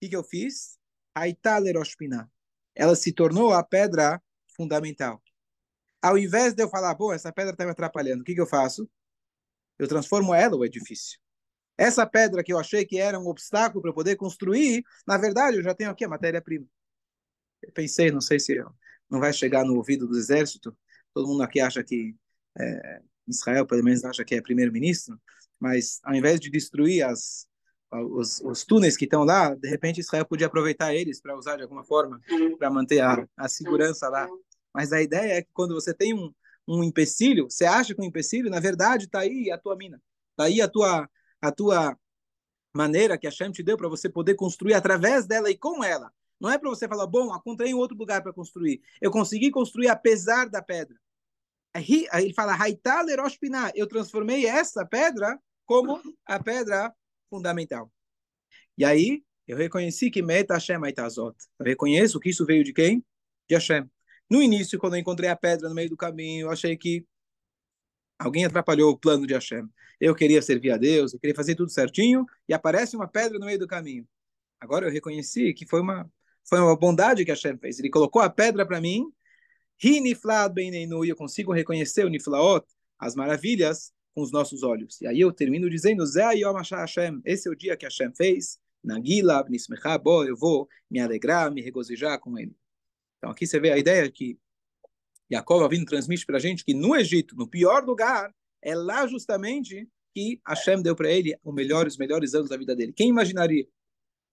que, 0.00 0.08
que 0.10 0.16
eu 0.16 0.22
fiz? 0.22 0.78
Aitaleroshpina. 1.14 2.30
Ela 2.74 2.94
se 2.94 3.12
tornou 3.12 3.52
a 3.52 3.64
pedra 3.64 4.22
fundamental. 4.54 5.20
Ao 6.00 6.16
invés 6.16 6.54
de 6.54 6.62
eu 6.62 6.68
falar, 6.68 6.94
bom, 6.94 7.12
essa 7.12 7.32
pedra 7.32 7.52
está 7.52 7.64
me 7.64 7.72
atrapalhando, 7.72 8.22
o 8.22 8.24
que, 8.24 8.34
que 8.34 8.40
eu 8.40 8.46
faço? 8.46 8.88
Eu 9.78 9.88
transformo 9.88 10.32
ela 10.32 10.56
o 10.56 10.64
edifício. 10.64 11.18
Essa 11.78 12.04
pedra 12.04 12.42
que 12.42 12.52
eu 12.52 12.58
achei 12.58 12.84
que 12.84 12.98
era 12.98 13.18
um 13.18 13.28
obstáculo 13.28 13.80
para 13.80 13.92
poder 13.92 14.16
construir, 14.16 14.82
na 15.06 15.16
verdade, 15.16 15.58
eu 15.58 15.62
já 15.62 15.72
tenho 15.72 15.90
aqui 15.90 16.04
a 16.04 16.08
matéria-prima. 16.08 16.66
Eu 17.62 17.72
pensei, 17.72 18.10
não 18.10 18.20
sei 18.20 18.40
se 18.40 18.60
não 19.08 19.20
vai 19.20 19.32
chegar 19.32 19.64
no 19.64 19.76
ouvido 19.76 20.08
do 20.08 20.18
exército. 20.18 20.76
Todo 21.14 21.28
mundo 21.28 21.42
aqui 21.42 21.60
acha 21.60 21.82
que 21.84 22.16
é, 22.58 23.00
Israel, 23.28 23.64
pelo 23.64 23.84
menos, 23.84 24.04
acha 24.04 24.24
que 24.24 24.34
é 24.34 24.42
primeiro-ministro. 24.42 25.20
Mas 25.58 26.00
ao 26.02 26.14
invés 26.14 26.40
de 26.40 26.50
destruir 26.50 27.04
as, 27.04 27.46
os, 27.92 28.40
os 28.40 28.64
túneis 28.64 28.96
que 28.96 29.04
estão 29.04 29.22
lá, 29.22 29.54
de 29.54 29.68
repente 29.68 30.00
Israel 30.00 30.26
podia 30.26 30.48
aproveitar 30.48 30.94
eles 30.94 31.20
para 31.20 31.36
usar 31.36 31.56
de 31.56 31.62
alguma 31.62 31.84
forma 31.84 32.20
para 32.58 32.70
manter 32.70 33.00
a, 33.00 33.24
a 33.36 33.48
segurança 33.48 34.08
lá. 34.08 34.28
Mas 34.74 34.92
a 34.92 35.00
ideia 35.00 35.34
é 35.34 35.42
que 35.42 35.50
quando 35.52 35.74
você 35.74 35.94
tem 35.94 36.12
um, 36.12 36.32
um 36.66 36.82
empecilho, 36.82 37.44
você 37.44 37.64
acha 37.64 37.94
que 37.94 38.00
um 38.00 38.04
empecilho, 38.04 38.50
na 38.50 38.60
verdade, 38.60 39.04
está 39.04 39.20
aí 39.20 39.50
a 39.50 39.58
tua 39.58 39.76
mina, 39.76 40.00
está 40.32 40.44
aí 40.44 40.60
a 40.60 40.68
tua 40.68 41.08
a 41.40 41.52
tua 41.52 41.98
maneira 42.74 43.18
que 43.18 43.26
a 43.26 43.30
Shem 43.30 43.50
te 43.50 43.62
deu 43.62 43.76
para 43.76 43.88
você 43.88 44.08
poder 44.08 44.34
construir 44.34 44.74
através 44.74 45.26
dela 45.26 45.50
e 45.50 45.56
com 45.56 45.82
ela. 45.82 46.12
Não 46.40 46.50
é 46.50 46.56
para 46.56 46.68
você 46.68 46.86
falar, 46.86 47.06
bom, 47.06 47.34
encontrei 47.34 47.74
um 47.74 47.78
outro 47.78 47.96
lugar 47.96 48.22
para 48.22 48.32
construir. 48.32 48.80
Eu 49.00 49.10
consegui 49.10 49.50
construir 49.50 49.88
apesar 49.88 50.48
da 50.48 50.62
pedra. 50.62 50.96
Aí 51.74 52.06
ele 52.14 52.32
fala, 52.32 52.56
eu 53.74 53.86
transformei 53.86 54.46
essa 54.46 54.86
pedra 54.86 55.38
como 55.66 56.00
a 56.24 56.42
pedra 56.42 56.94
fundamental. 57.28 57.92
E 58.76 58.84
aí 58.84 59.22
eu 59.46 59.56
reconheci 59.56 60.10
que 60.10 60.22
Meta 60.22 60.54
Hashem 60.54 60.82
Aitazot. 60.84 61.36
Eu 61.58 61.66
reconheço 61.66 62.20
que 62.20 62.30
isso 62.30 62.46
veio 62.46 62.62
de 62.62 62.72
quem? 62.72 63.04
De 63.48 63.54
Hashem. 63.54 63.88
No 64.30 64.42
início, 64.42 64.78
quando 64.78 64.94
eu 64.94 65.00
encontrei 65.00 65.28
a 65.30 65.36
pedra 65.36 65.68
no 65.68 65.74
meio 65.74 65.88
do 65.88 65.96
caminho, 65.96 66.46
eu 66.46 66.50
achei 66.50 66.76
que 66.76 67.04
alguém 68.18 68.44
atrapalhou 68.44 68.90
o 68.90 68.98
plano 68.98 69.26
de 69.26 69.34
Hashem. 69.34 69.68
Eu 70.00 70.14
queria 70.14 70.40
servir 70.42 70.70
a 70.70 70.76
Deus, 70.76 71.12
eu 71.12 71.20
queria 71.20 71.34
fazer 71.34 71.54
tudo 71.54 71.70
certinho, 71.70 72.24
e 72.48 72.54
aparece 72.54 72.96
uma 72.96 73.08
pedra 73.08 73.38
no 73.38 73.46
meio 73.46 73.58
do 73.58 73.66
caminho. 73.66 74.06
Agora 74.60 74.86
eu 74.86 74.92
reconheci 74.92 75.52
que 75.54 75.66
foi 75.66 75.80
uma, 75.80 76.10
foi 76.48 76.60
uma 76.60 76.76
bondade 76.76 77.24
que 77.24 77.30
Hashem 77.30 77.56
fez. 77.58 77.78
Ele 77.78 77.90
colocou 77.90 78.20
a 78.22 78.30
pedra 78.30 78.66
para 78.66 78.80
mim, 78.80 79.06
e 79.82 81.08
eu 81.08 81.16
consigo 81.16 81.52
reconhecer 81.52 82.04
o 82.04 82.08
Niflaot, 82.08 82.66
as 82.98 83.14
maravilhas, 83.14 83.92
com 84.14 84.22
os 84.22 84.32
nossos 84.32 84.64
olhos. 84.64 85.00
E 85.00 85.06
aí 85.06 85.20
eu 85.20 85.32
termino 85.32 85.70
dizendo, 85.70 86.02
Hashem, 86.04 87.20
esse 87.24 87.48
é 87.48 87.52
o 87.52 87.54
dia 87.54 87.76
que 87.76 87.86
Hashem 87.86 88.12
fez, 88.16 88.58
Nagila, 88.82 89.44
eu 90.26 90.36
vou 90.36 90.68
me 90.90 90.98
alegrar, 90.98 91.52
me 91.52 91.62
regozijar 91.62 92.18
com 92.18 92.36
ele. 92.36 92.56
Então 93.18 93.30
aqui 93.30 93.46
você 93.46 93.60
vê 93.60 93.70
a 93.70 93.78
ideia 93.78 94.10
que 94.10 94.38
Jacob 95.30 95.70
vindo 95.70 95.86
transmite 95.86 96.24
para 96.24 96.36
a 96.36 96.40
gente 96.40 96.64
que 96.64 96.74
no 96.74 96.96
Egito, 96.96 97.36
no 97.36 97.48
pior 97.48 97.84
lugar, 97.84 98.34
é 98.62 98.74
lá 98.74 99.06
justamente 99.06 99.88
que 100.14 100.40
Hashem 100.46 100.82
deu 100.82 100.96
para 100.96 101.10
ele 101.10 101.36
os 101.44 101.54
melhores, 101.54 101.94
os 101.94 101.98
melhores 101.98 102.34
anos 102.34 102.48
da 102.48 102.56
vida 102.56 102.74
dele. 102.74 102.92
Quem 102.92 103.08
imaginaria? 103.08 103.66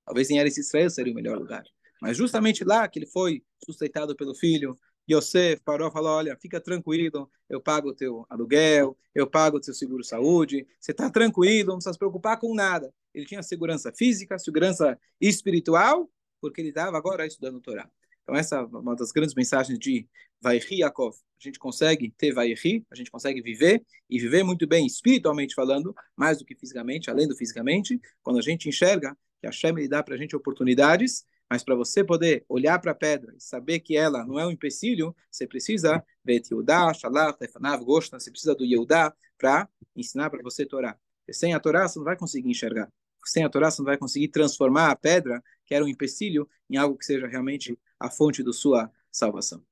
Talvez 0.05 0.29
em 0.29 0.37
Eretz 0.37 0.57
Israel 0.57 0.89
seria 0.89 1.11
o 1.11 1.15
melhor 1.15 1.37
lugar. 1.37 1.63
Mas 2.01 2.17
justamente 2.17 2.63
lá 2.63 2.87
que 2.87 2.99
ele 2.99 3.07
foi 3.07 3.43
sustentado 3.63 4.15
pelo 4.15 4.35
filho, 4.35 4.77
Yosef 5.09 5.61
parou 5.63 5.87
e 5.87 5.91
falou, 5.91 6.11
olha, 6.11 6.35
fica 6.37 6.59
tranquilo, 6.59 7.29
eu 7.49 7.61
pago 7.61 7.89
o 7.89 7.93
teu 7.93 8.25
aluguel, 8.29 8.97
eu 9.13 9.27
pago 9.27 9.57
o 9.57 9.61
teu 9.61 9.73
seguro-saúde, 9.73 10.67
você 10.79 10.91
está 10.91 11.09
tranquilo, 11.09 11.69
não 11.69 11.75
precisa 11.75 11.93
se 11.93 11.99
preocupar 11.99 12.39
com 12.39 12.53
nada. 12.53 12.93
Ele 13.13 13.25
tinha 13.25 13.41
segurança 13.43 13.91
física, 13.91 14.37
segurança 14.39 14.99
espiritual, 15.21 16.09
porque 16.41 16.61
ele 16.61 16.69
estava 16.69 16.97
agora 16.97 17.25
estudando 17.25 17.57
o 17.57 17.61
Torá. 17.61 17.89
Então 18.25 18.35
essa 18.35 18.55
é 18.57 18.61
uma 18.61 18.95
das 18.95 19.11
grandes 19.11 19.35
mensagens 19.35 19.77
de 19.77 20.09
Vaihi 20.41 20.79
Yaakov. 20.79 21.15
A 21.39 21.43
gente 21.43 21.59
consegue 21.59 22.11
ter 22.17 22.33
Vaihi, 22.33 22.83
a 22.89 22.95
gente 22.95 23.11
consegue 23.11 23.39
viver, 23.39 23.85
e 24.09 24.19
viver 24.19 24.43
muito 24.43 24.65
bem 24.67 24.85
espiritualmente 24.85 25.53
falando, 25.53 25.95
mais 26.17 26.39
do 26.39 26.45
que 26.45 26.55
fisicamente, 26.55 27.09
além 27.09 27.27
do 27.27 27.35
fisicamente, 27.35 28.01
quando 28.23 28.39
a 28.39 28.41
gente 28.41 28.67
enxerga 28.67 29.15
que 29.39 29.45
a 29.45 29.51
Shem 29.51 29.87
dá 29.87 30.01
para 30.01 30.15
a 30.15 30.17
gente 30.17 30.35
oportunidades, 30.35 31.23
mas 31.47 31.63
para 31.63 31.75
você 31.75 32.03
poder 32.03 32.43
olhar 32.49 32.79
para 32.79 32.93
a 32.93 32.95
pedra 32.95 33.31
e 33.37 33.39
saber 33.39 33.79
que 33.79 33.95
ela 33.95 34.25
não 34.25 34.39
é 34.39 34.47
um 34.47 34.51
empecilho, 34.51 35.15
você 35.29 35.45
precisa 35.45 36.03
Bet 36.23 36.51
Yudá, 36.51 36.91
Shalach, 36.93 37.37
Tefanav, 37.37 37.83
Goshna, 37.83 38.19
você 38.19 38.31
precisa 38.31 38.55
do 38.55 38.65
Yehudá 38.65 39.13
para 39.37 39.69
ensinar 39.95 40.31
para 40.31 40.41
você 40.41 40.65
Torá. 40.65 40.97
E 41.27 41.33
sem 41.33 41.53
a 41.53 41.59
Torá 41.59 41.87
você 41.87 41.99
não 41.99 42.05
vai 42.05 42.17
conseguir 42.17 42.49
enxergar. 42.49 42.91
Sem 43.23 43.43
a 43.43 43.49
Torá 43.49 43.69
você 43.69 43.81
não 43.81 43.85
vai 43.85 43.97
conseguir 43.97 44.29
transformar 44.29 44.89
a 44.89 44.95
pedra, 44.95 45.43
que 45.65 45.75
era 45.75 45.85
um 45.85 45.87
empecilho, 45.87 46.49
em 46.69 46.77
algo 46.77 46.97
que 46.97 47.05
seja 47.05 47.27
realmente 47.27 47.77
a 47.99 48.09
fonte 48.09 48.43
da 48.43 48.53
sua 48.53 48.91
salvação. 49.11 49.63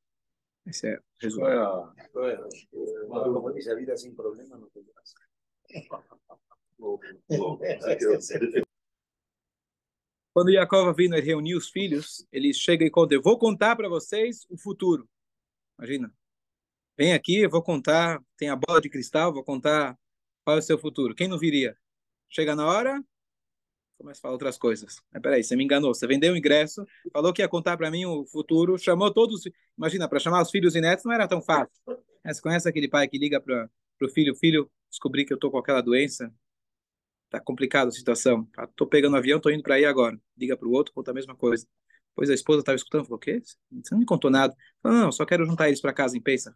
Esse 0.65 0.87
é 0.87 0.97
o 0.97 1.03
resumo. 1.21 1.45
Como 3.07 3.53
diz 3.53 3.67
a 3.67 3.75
vida 3.75 3.95
sem 3.97 4.13
problema, 4.13 4.57
não 4.57 4.69
tem 4.69 4.83
graça. 4.83 5.13
Quando 10.33 10.51
Jacob 10.51 10.95
vindo 10.95 11.15
reunir 11.15 11.55
os 11.55 11.69
filhos, 11.69 12.25
ele 12.31 12.53
chega 12.53 12.83
e 12.83 12.89
conta: 12.89 13.13
Eu 13.13 13.21
vou 13.21 13.37
contar 13.37 13.75
para 13.75 13.87
vocês 13.87 14.45
o 14.49 14.57
futuro. 14.57 15.07
Imagina. 15.77 16.13
Vem 16.97 17.13
aqui, 17.13 17.39
eu 17.39 17.49
vou 17.49 17.61
contar. 17.61 18.21
Tem 18.37 18.49
a 18.49 18.55
bola 18.55 18.81
de 18.81 18.89
cristal, 18.89 19.33
vou 19.33 19.43
contar 19.43 19.97
qual 20.43 20.57
é 20.57 20.59
o 20.59 20.63
seu 20.63 20.77
futuro. 20.77 21.15
Quem 21.15 21.27
não 21.27 21.37
viria? 21.37 21.77
Chega 22.29 22.55
na 22.55 22.65
hora, 22.65 23.03
começa 23.97 24.19
a 24.19 24.21
falar 24.21 24.33
outras 24.33 24.57
coisas. 24.57 25.01
Mas 25.11 25.21
peraí, 25.21 25.43
você 25.43 25.55
me 25.55 25.63
enganou. 25.63 25.93
Você 25.93 26.05
vendeu 26.07 26.33
o 26.33 26.37
ingresso, 26.37 26.85
falou 27.11 27.33
que 27.33 27.41
ia 27.41 27.47
contar 27.47 27.77
para 27.77 27.89
mim 27.89 28.05
o 28.05 28.25
futuro, 28.25 28.77
chamou 28.77 29.11
todos. 29.13 29.43
Imagina, 29.77 30.07
para 30.07 30.19
chamar 30.19 30.41
os 30.41 30.51
filhos 30.51 30.75
e 30.75 30.81
netos 30.81 31.05
não 31.05 31.13
era 31.13 31.27
tão 31.27 31.41
fácil. 31.41 31.73
Você 32.25 32.41
conhece 32.41 32.67
aquele 32.67 32.87
pai 32.87 33.07
que 33.07 33.17
liga 33.17 33.39
para 33.39 33.69
o 34.01 34.09
filho: 34.09 34.35
Filho, 34.35 34.69
descobri 34.89 35.25
que 35.25 35.33
eu 35.33 35.37
tô 35.37 35.49
com 35.51 35.57
aquela 35.57 35.81
doença. 35.81 36.33
Tá 37.29 37.39
complicada 37.39 37.89
a 37.89 37.91
situação. 37.91 38.45
Tá, 38.53 38.67
tô 38.75 38.85
pegando 38.85 39.13
um 39.13 39.17
avião, 39.17 39.39
tô 39.39 39.49
indo 39.49 39.63
para 39.63 39.75
aí 39.75 39.85
agora. 39.85 40.19
Liga 40.37 40.55
para 40.55 40.67
o 40.67 40.71
outro, 40.71 40.93
conta 40.93 41.11
a 41.11 41.13
mesma 41.13 41.35
coisa. 41.35 41.65
Depois 42.09 42.29
a 42.29 42.33
esposa 42.33 42.59
estava 42.59 42.75
escutando, 42.75 43.05
falou: 43.05 43.17
O 43.17 43.19
quê? 43.19 43.41
Você 43.41 43.89
não 43.91 43.99
me 43.99 44.05
contou 44.05 44.29
nada. 44.29 44.55
Falou, 44.81 44.99
não, 44.99 45.11
só 45.11 45.25
quero 45.25 45.45
juntar 45.45 45.67
eles 45.67 45.81
para 45.81 45.93
casa 45.93 46.15
em 46.15 46.21
Pensa. 46.21 46.53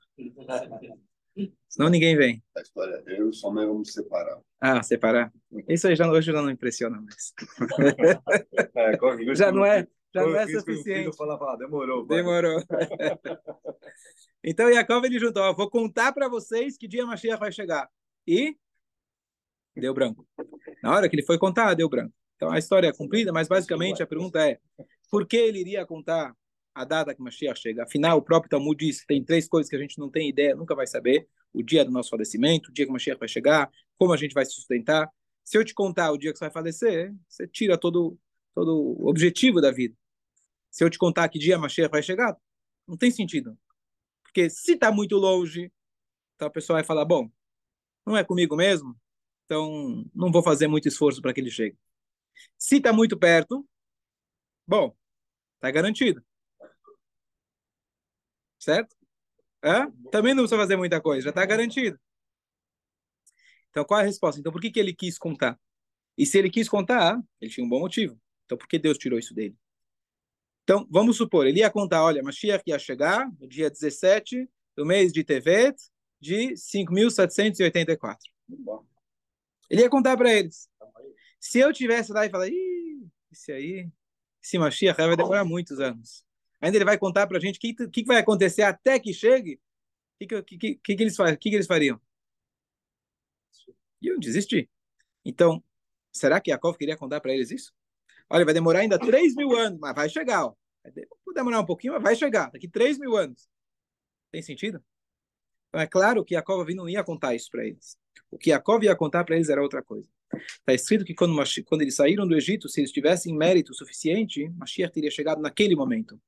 Senão 1.69 1.89
ninguém 1.89 2.15
vem. 2.15 2.43
A 2.55 2.61
história 2.61 3.03
eu 3.07 3.31
só 3.33 3.51
mãe 3.51 3.65
vamos 3.65 3.93
separar. 3.93 4.39
Ah, 4.59 4.81
separar. 4.81 5.31
Isso 5.67 5.87
aí 5.87 5.95
já, 5.95 6.09
hoje 6.09 6.31
já 6.31 6.41
não 6.41 6.49
impressiona 6.49 6.99
mais. 6.99 7.33
é, 8.75 9.35
já 9.35 9.51
não 9.51 9.65
é, 9.65 9.87
já 10.13 10.21
não 10.23 10.35
é 10.35 10.47
suficiente. 10.47 11.15
Falar, 11.15 11.37
falar, 11.37 11.57
demorou. 11.57 12.05
Demorou. 12.07 12.59
então, 14.43 14.73
Jacob 14.73 15.05
ele 15.05 15.19
juntou, 15.19 15.43
ó, 15.43 15.53
vou 15.53 15.69
contar 15.69 16.11
para 16.13 16.27
vocês 16.27 16.77
que 16.77 16.87
dia 16.87 17.05
Mashiach 17.05 17.39
vai 17.39 17.51
chegar. 17.51 17.87
E 18.25 18.55
deu 19.75 19.93
branco. 19.93 20.27
Na 20.81 20.95
hora 20.95 21.07
que 21.07 21.15
ele 21.15 21.25
foi 21.25 21.37
contar, 21.37 21.73
deu 21.75 21.87
branco. 21.87 22.13
Então, 22.35 22.51
a 22.51 22.57
história 22.57 22.87
é 22.87 22.93
cumprida, 22.93 23.31
mas 23.31 23.47
basicamente 23.47 24.01
a 24.01 24.07
pergunta 24.07 24.39
é, 24.39 24.59
por 25.09 25.27
que 25.27 25.37
ele 25.37 25.59
iria 25.59 25.85
contar 25.85 26.35
a 26.77 26.85
data 26.85 27.13
que 27.13 27.21
Mashiach 27.21 27.59
chega. 27.59 27.83
Afinal, 27.83 28.19
o 28.19 28.21
próprio 28.21 28.49
Talmud 28.51 28.77
diz 28.77 29.01
que 29.01 29.07
tem 29.07 29.23
três 29.23 29.47
coisas 29.47 29.67
que 29.67 29.75
a 29.75 29.79
gente 29.79 29.97
não 29.97 30.11
tem 30.11 30.29
ideia, 30.29 30.55
nunca 30.55 30.75
vai 30.75 30.85
saber. 30.85 31.27
O 31.51 31.63
dia 31.63 31.83
do 31.83 31.89
nosso 31.89 32.11
falecimento, 32.11 32.69
o 32.69 32.73
dia 32.73 32.85
que 32.85 32.91
Mashiach 32.91 33.19
vai 33.19 33.27
chegar, 33.27 33.71
como 33.97 34.13
a 34.13 34.17
gente 34.17 34.33
vai 34.33 34.45
se 34.45 34.51
sustentar. 34.51 35.09
Se 35.43 35.57
eu 35.57 35.65
te 35.65 35.73
contar 35.73 36.11
o 36.11 36.17
dia 36.17 36.31
que 36.31 36.37
você 36.37 36.45
vai 36.45 36.51
falecer, 36.51 37.15
você 37.27 37.47
tira 37.47 37.79
todo, 37.79 38.15
todo 38.53 38.75
o 38.75 39.09
objetivo 39.09 39.59
da 39.59 39.71
vida. 39.71 39.95
Se 40.69 40.83
eu 40.83 40.89
te 40.89 40.99
contar 40.99 41.27
que 41.29 41.39
dia 41.39 41.57
Mashiach 41.57 41.89
vai 41.89 42.03
chegar, 42.03 42.37
não 42.87 42.95
tem 42.95 43.09
sentido. 43.09 43.57
Porque 44.21 44.47
se 44.47 44.73
está 44.73 44.91
muito 44.91 45.17
longe, 45.17 45.71
então 46.35 46.47
a 46.47 46.51
pessoa 46.51 46.77
vai 46.77 46.83
falar, 46.83 47.05
bom, 47.05 47.27
não 48.05 48.15
é 48.15 48.23
comigo 48.23 48.55
mesmo, 48.55 48.95
então 49.45 50.05
não 50.13 50.31
vou 50.31 50.43
fazer 50.43 50.67
muito 50.67 50.87
esforço 50.87 51.23
para 51.23 51.33
que 51.33 51.41
ele 51.41 51.49
chegue. 51.49 51.75
Se 52.55 52.77
está 52.77 52.93
muito 52.93 53.17
perto, 53.17 53.67
bom, 54.67 54.95
está 55.55 55.71
garantido 55.71 56.23
certo? 58.67 58.93
Hã? 59.63 59.89
Também 60.11 60.33
não 60.33 60.43
precisa 60.43 60.61
fazer 60.61 60.75
muita 60.75 60.99
coisa, 60.99 61.23
já 61.23 61.29
está 61.29 61.45
garantido. 61.45 61.97
Então, 63.69 63.85
qual 63.85 64.01
é 64.01 64.03
a 64.03 64.05
resposta? 64.05 64.39
Então, 64.39 64.51
por 64.51 64.59
que, 64.59 64.69
que 64.69 64.79
ele 64.79 64.93
quis 64.93 65.17
contar? 65.17 65.57
E 66.17 66.25
se 66.25 66.37
ele 66.37 66.49
quis 66.49 66.67
contar, 66.67 67.17
ele 67.39 67.49
tinha 67.49 67.65
um 67.65 67.69
bom 67.69 67.79
motivo. 67.79 68.19
Então, 68.45 68.57
por 68.57 68.67
que 68.67 68.77
Deus 68.77 68.97
tirou 68.97 69.17
isso 69.17 69.33
dele? 69.33 69.55
Então, 70.63 70.85
vamos 70.89 71.15
supor, 71.15 71.47
ele 71.47 71.59
ia 71.59 71.69
contar, 71.69 72.03
olha, 72.03 72.21
Mashiach 72.21 72.61
ia 72.67 72.77
chegar 72.77 73.31
no 73.39 73.47
dia 73.47 73.69
17 73.69 74.49
do 74.75 74.85
mês 74.85 75.13
de 75.13 75.23
Tevet 75.23 75.77
de 76.19 76.53
5.784. 76.55 78.17
Ele 79.69 79.81
ia 79.81 79.89
contar 79.89 80.17
para 80.17 80.33
eles. 80.33 80.69
Se 81.39 81.59
eu 81.59 81.71
tivesse 81.71 82.11
lá 82.11 82.25
e 82.25 82.29
falar, 82.29 82.49
ih, 82.49 83.07
esse 83.31 83.51
aí, 83.53 83.89
esse 84.43 84.57
Mashiach 84.57 84.97
vai 84.97 85.15
demorar 85.15 85.45
muitos 85.45 85.79
anos. 85.79 86.26
Ainda 86.59 86.77
ele 86.77 86.85
vai 86.85 86.97
contar 86.97 87.27
para 87.27 87.37
a 87.37 87.39
gente 87.39 87.57
o 87.57 87.59
que, 87.59 87.87
que, 87.87 88.03
vai 88.05 88.17
acontecer 88.17 88.63
até 88.63 88.99
que 88.99 89.13
chegue. 89.13 89.59
O 90.19 90.27
que, 90.27 90.41
que, 90.41 90.57
que, 90.75 90.95
que, 90.95 91.03
eles, 91.03 91.17
que, 91.17 91.49
que 91.49 91.55
eles 91.55 91.67
fariam? 91.67 91.99
Iam 94.01 94.19
desistir. 94.19 94.69
Então, 95.23 95.63
será 96.11 96.39
que 96.41 96.51
Yaakov 96.51 96.77
queria 96.77 96.97
contar 96.97 97.21
para 97.21 97.33
eles 97.33 97.51
isso? 97.51 97.73
Olha, 98.29 98.45
vai 98.45 98.53
demorar 98.53 98.79
ainda 98.79 98.99
3 98.99 99.35
mil 99.35 99.55
anos, 99.55 99.79
mas 99.79 99.95
vai 99.95 100.09
chegar. 100.09 100.51
Vai 100.83 101.33
demorar 101.33 101.59
um 101.59 101.65
pouquinho, 101.65 101.93
mas 101.93 102.03
vai 102.03 102.15
chegar. 102.15 102.49
Daqui 102.51 102.67
3 102.67 102.97
mil 102.97 103.15
anos. 103.15 103.47
Tem 104.31 104.41
sentido? 104.41 104.83
Então, 105.69 105.81
é 105.81 105.87
claro 105.87 106.23
que 106.23 106.33
Yaakov 106.33 106.73
não 106.73 106.89
ia 106.89 107.03
contar 107.03 107.35
isso 107.35 107.49
para 107.51 107.65
eles. 107.65 107.97
O 108.31 108.37
que 108.37 108.49
Yaakov 108.49 108.83
ia 108.83 108.95
contar 108.95 109.23
para 109.23 109.35
eles 109.35 109.49
era 109.49 109.61
outra 109.61 109.83
coisa. 109.83 110.09
Está 110.33 110.73
escrito 110.73 111.05
que 111.05 111.13
quando, 111.13 111.35
quando 111.65 111.81
eles 111.81 111.95
saíram 111.95 112.27
do 112.27 112.35
Egito, 112.35 112.67
se 112.67 112.81
eles 112.81 112.91
tivessem 112.91 113.35
mérito 113.35 113.73
suficiente, 113.73 114.49
Mashiach 114.49 114.93
teria 114.93 115.11
chegado 115.11 115.41
naquele 115.41 115.75
momento. 115.75 116.19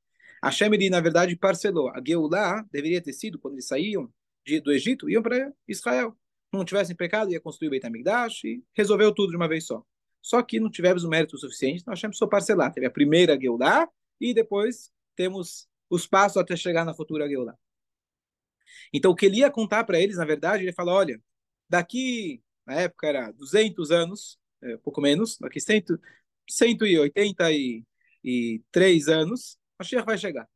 Hashem, 0.43 0.73
ele, 0.73 0.89
na 0.89 1.01
verdade, 1.01 1.35
parcelou. 1.35 1.89
A 1.89 2.01
Geulah 2.05 2.65
deveria 2.71 3.01
ter 3.01 3.13
sido, 3.13 3.39
quando 3.39 3.55
eles 3.55 3.67
saíam 3.67 4.11
de, 4.45 4.59
do 4.59 4.71
Egito, 4.71 5.09
iam 5.09 5.21
para 5.21 5.51
Israel. 5.67 6.15
Não 6.51 6.65
tivessem 6.65 6.95
pecado, 6.95 7.31
ia 7.31 7.39
construir 7.39 7.67
o 7.67 7.71
Beit 7.71 7.85
HaMikdash 7.85 8.43
e 8.45 8.63
resolveu 8.73 9.13
tudo 9.13 9.31
de 9.31 9.35
uma 9.35 9.47
vez 9.47 9.65
só. 9.65 9.83
Só 10.21 10.41
que 10.41 10.59
não 10.59 10.69
tivemos 10.69 11.03
o 11.03 11.09
mérito 11.09 11.37
suficiente, 11.37 11.81
então 11.81 11.93
Hashem 11.93 12.09
precisou 12.09 12.27
parcelar. 12.27 12.73
Teve 12.73 12.87
a 12.87 12.91
primeira 12.91 13.39
Geulah 13.39 13.87
e 14.19 14.33
depois 14.33 14.91
temos 15.15 15.67
os 15.89 16.07
passos 16.07 16.37
até 16.37 16.55
chegar 16.55 16.85
na 16.85 16.93
futura 16.93 17.27
Geulah. 17.27 17.57
Então, 18.93 19.11
o 19.11 19.15
que 19.15 19.25
ele 19.25 19.37
ia 19.37 19.51
contar 19.51 19.83
para 19.83 19.99
eles, 19.99 20.17
na 20.17 20.25
verdade, 20.25 20.63
ele 20.63 20.73
fala, 20.73 20.93
olha, 20.93 21.21
daqui, 21.67 22.41
na 22.65 22.75
época 22.75 23.07
era 23.07 23.31
200 23.31 23.91
anos, 23.91 24.39
é, 24.61 24.77
pouco 24.77 25.01
menos, 25.01 25.37
daqui 25.39 25.59
100, 25.59 25.85
183 26.49 29.07
anos, 29.07 29.57
Mashiach 29.79 30.05
vai 30.05 30.17
chegar. 30.17 30.47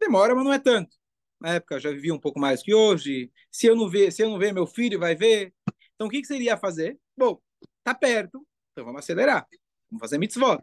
Demora, 0.00 0.34
mas 0.34 0.44
não 0.44 0.52
é 0.52 0.58
tanto. 0.58 0.96
Na 1.40 1.54
época 1.54 1.80
já 1.80 1.90
vivia 1.90 2.14
um 2.14 2.18
pouco 2.20 2.38
mais 2.38 2.62
que 2.62 2.74
hoje. 2.74 3.32
Se 3.50 3.66
eu 3.66 3.74
não 3.74 3.88
ver, 3.88 4.12
se 4.12 4.22
eu 4.22 4.30
não 4.30 4.38
ver, 4.38 4.52
meu 4.52 4.66
filho 4.66 4.98
vai 4.98 5.14
ver. 5.14 5.52
Então 5.94 6.06
o 6.06 6.10
que, 6.10 6.20
que 6.20 6.26
seria 6.26 6.56
fazer? 6.56 6.98
Bom, 7.16 7.40
tá 7.82 7.94
perto, 7.94 8.46
então 8.72 8.84
vamos 8.84 9.00
acelerar. 9.00 9.46
Vamos 9.90 10.00
fazer 10.00 10.18
mitzvot. 10.18 10.62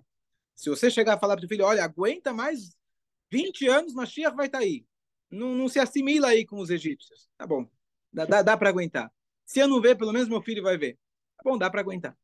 Se 0.56 0.70
você 0.70 0.90
chegar 0.90 1.16
a 1.16 1.20
falar 1.20 1.36
para 1.36 1.46
o 1.46 1.50
filho, 1.50 1.66
olha, 1.66 1.84
aguenta 1.84 2.34
mais 2.34 2.76
20 3.32 3.68
anos, 3.68 3.94
Mashiach 3.94 4.36
vai 4.36 4.48
estar 4.48 4.60
tá 4.60 4.64
aí. 4.64 4.86
Não, 5.30 5.56
não 5.56 5.68
se 5.70 5.80
assimila 5.80 6.28
aí 6.30 6.46
com 6.46 6.58
os 6.60 6.70
egípcios. 6.70 7.30
Tá 7.38 7.48
bom, 7.48 7.70
dá, 8.12 8.26
dá, 8.26 8.42
dá 8.42 8.58
para 8.58 8.70
aguentar. 8.70 9.12
Se 9.46 9.60
eu 9.60 9.68
não 9.68 9.82
ver, 9.82 9.98
pelo 9.98 10.14
menos 10.14 10.28
meu 10.28 10.42
filho 10.42 10.64
vai 10.64 10.78
ver. 10.78 10.98
Tá 11.38 11.44
bom, 11.44 11.58
dá 11.58 11.70
para 11.70 11.82
aguentar. 11.82 12.18